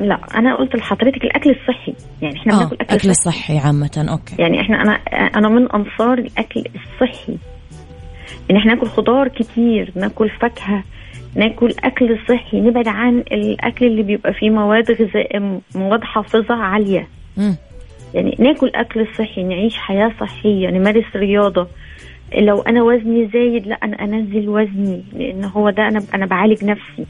لا 0.00 0.20
أنا 0.34 0.56
قلت 0.56 0.76
لحضرتك 0.76 1.24
الأكل 1.24 1.50
الصحي. 1.50 1.94
يعني 2.22 2.36
إحنا 2.36 2.54
آه 2.54 2.56
بناكل 2.56 2.76
أكل, 2.80 2.94
أكل 2.94 3.14
صحي. 3.14 3.38
صحي 3.38 3.58
عامة 3.58 4.06
أوكي. 4.10 4.34
يعني 4.38 4.60
إحنا 4.60 4.82
أنا 4.82 4.92
أنا 5.36 5.48
من 5.48 5.72
أنصار 5.72 6.18
الأكل 6.18 6.60
الصحي. 6.60 7.38
ان 8.50 8.56
إحنا 8.56 8.74
ناكل 8.74 8.86
خضار 8.86 9.28
كتير 9.28 9.92
ناكل 9.96 10.30
فاكهة 10.40 10.84
ناكل 11.36 11.74
أكل 11.84 12.18
صحي 12.28 12.60
نبعد 12.60 12.88
عن 12.88 13.18
الأكل 13.18 13.86
اللي 13.86 14.02
بيبقى 14.02 14.32
فيه 14.34 14.50
مواد 14.50 14.90
غذائية 14.90 15.60
مواد 15.74 16.04
حافظة 16.04 16.54
عالية. 16.54 17.08
يعني 18.14 18.36
ناكل 18.38 18.70
أكل 18.74 19.06
صحي 19.18 19.42
نعيش 19.42 19.76
حياة 19.76 20.12
صحية 20.20 20.68
نمارس 20.70 21.04
رياضة. 21.16 21.66
لو 22.38 22.60
أنا 22.60 22.82
وزني 22.82 23.28
زايد 23.32 23.66
لا 23.66 23.74
أنا 23.82 24.04
أنزل 24.04 24.48
وزني 24.48 25.02
لأن 25.12 25.44
هو 25.44 25.70
ده 25.70 25.88
أنا 25.88 26.02
أنا 26.14 26.26
بعالج 26.26 26.64
نفسي. 26.64 27.06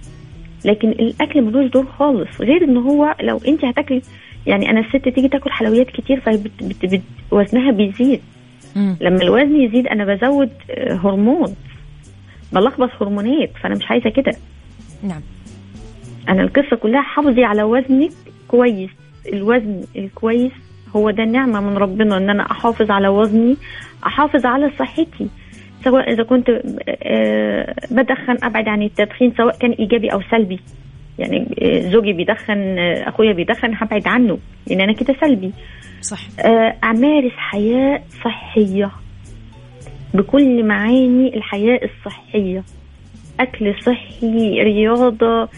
لكن 0.64 0.88
الأكل 0.88 1.42
ملوش 1.42 1.70
دور 1.70 1.86
خالص 1.86 2.40
غير 2.40 2.64
إن 2.64 2.76
هو 2.76 3.14
لو 3.20 3.40
أنت 3.48 3.64
هتاكلي 3.64 4.02
يعني 4.46 4.70
أنا 4.70 4.80
الست 4.80 5.08
تيجي 5.08 5.28
تاكل 5.28 5.50
حلويات 5.50 5.86
كتير 5.90 6.20
فبت 6.20 7.00
وزنها 7.30 7.70
بيزيد. 7.70 8.20
مم. 8.76 8.96
لما 9.00 9.22
الوزن 9.22 9.56
يزيد 9.60 9.86
أنا 9.86 10.04
بزود 10.14 10.50
آه، 10.70 10.94
هرمون. 10.94 11.54
بلخبط 12.54 12.90
هرمونات 13.00 13.50
فأنا 13.62 13.74
مش 13.74 13.84
عايزة 13.90 14.10
كده. 14.10 14.32
نعم. 15.02 15.20
أنا 16.28 16.42
القصة 16.42 16.76
كلها 16.76 17.02
حافظي 17.02 17.44
على 17.44 17.62
وزنك 17.62 18.10
كويس. 18.48 18.90
الوزن 19.32 19.84
الكويس 19.96 20.52
هو 20.96 21.10
ده 21.10 21.24
نعمة 21.24 21.60
من 21.60 21.76
ربنا 21.76 22.16
إن 22.16 22.30
أنا 22.30 22.50
أحافظ 22.50 22.90
على 22.90 23.08
وزني 23.08 23.56
أحافظ 24.06 24.46
على 24.46 24.70
صحتي. 24.78 25.28
سواء 25.84 26.12
إذا 26.12 26.22
كنت 26.22 26.50
آه، 27.02 27.74
بدخن 27.90 28.36
أبعد 28.42 28.68
عن 28.68 28.82
التدخين 28.82 29.32
سواء 29.36 29.58
كان 29.58 29.70
إيجابي 29.70 30.12
أو 30.12 30.20
سلبي. 30.30 30.60
يعني 31.18 31.46
آه، 31.62 31.90
زوجي 31.90 32.12
بيدخن 32.12 32.78
آه، 32.78 33.08
أخويا 33.08 33.32
بيدخن 33.32 33.74
هبعد 33.74 34.08
عنه. 34.08 34.38
لأن 34.66 34.80
أنا 34.80 34.92
كده 34.92 35.16
سلبي. 35.20 35.52
صح. 36.00 36.20
آه، 36.40 36.74
أمارس 36.84 37.32
حياة 37.36 38.02
صحية. 38.24 38.90
بكل 40.14 40.64
معاني 40.64 41.36
الحياة 41.36 41.80
الصحية. 41.84 42.64
أكل 43.40 43.74
صحي 43.82 44.62
رياضة 44.62 45.48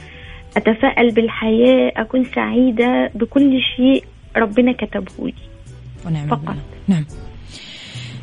أتفائل 0.56 1.10
بالحياة 1.10 1.92
أكون 1.96 2.24
سعيدة 2.24 3.10
بكل 3.14 3.60
شيء 3.76 4.04
ربنا 4.36 4.72
كتبه 4.72 5.12
لي. 5.26 5.34
فقط. 6.26 6.56
نعم. 6.88 7.04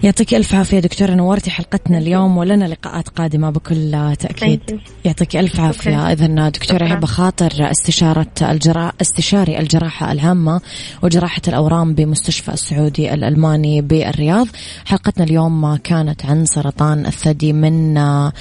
يعطيك 0.04 0.34
ألف 0.34 0.56
عافية 0.56 0.80
دكتورة 0.80 1.12
نورتي 1.12 1.52
حلقتنا 1.52 1.98
اليوم 1.98 2.38
ولنا 2.38 2.66
لقاءات 2.66 3.10
قادمة 3.10 3.50
بكل 3.50 4.16
تأكيد. 4.20 4.80
يعطيك 5.06 5.36
ألف 5.36 5.60
عافية. 5.60 6.12
إذا 6.12 6.50
دكتورة. 6.50 6.86
هبة 6.86 7.08
خاطر 7.08 7.72
استشارة 7.72 8.28
الجرا... 8.42 8.92
استشاري 9.02 9.60
الجراحة 9.60 10.12
العامة 10.12 10.62
وجراحة 11.02 11.42
الأورام 11.48 11.94
بمستشفى 11.94 12.54
السعودي 12.54 13.14
الألماني 13.14 13.82
بالرياض. 13.82 14.48
حلقتنا 14.86 15.24
اليوم 15.24 15.76
كانت 15.76 16.26
عن 16.26 16.46
سرطان 16.46 17.06
الثدي 17.06 17.54
من 17.54 17.98
آه، 17.98 18.32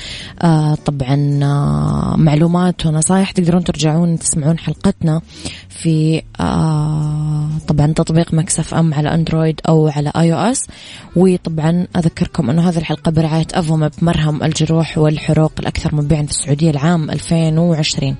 طبعا 0.84 1.40
آه، 1.42 2.14
معلومات 2.16 2.86
ونصائح 2.86 3.30
تقدرون 3.30 3.64
ترجعون 3.64 4.18
تسمعون 4.18 4.58
حلقتنا 4.58 5.20
في 5.72 6.22
آه، 6.40 7.48
طبعا 7.68 7.92
تطبيق 7.92 8.34
Mix 8.34 8.74
FM 8.74 8.94
على 8.94 9.14
Android 9.14 9.60
أو 9.68 9.88
على 9.88 10.12
iOS. 10.16 10.66
وطبعا 11.16 11.86
أذكركم 11.96 12.50
أنه 12.50 12.68
هذه 12.68 12.78
الحلقة 12.78 13.10
برعاية 13.10 13.46
أفوميب 13.54 13.92
مرهم 14.02 14.42
الجروح 14.42 14.98
والحروق 14.98 15.52
الأكثر 15.58 15.94
مبيعا 15.94 16.22
في 16.22 16.30
السعودية 16.30 16.70
العام 16.70 17.10
2020 17.10 18.16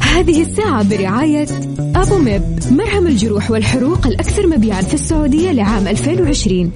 هذه 0.00 0.42
الساعة 0.42 0.88
برعاية 0.88 1.46
أبو 1.80 2.18
ميب 2.18 2.42
مرهم 2.70 3.06
الجروح 3.06 3.50
والحروق 3.50 4.06
الأكثر 4.06 4.46
مبيعا 4.46 4.82
في 4.82 4.94
السعودية 4.94 5.52
لعام 5.52 5.88
2020 5.88 6.72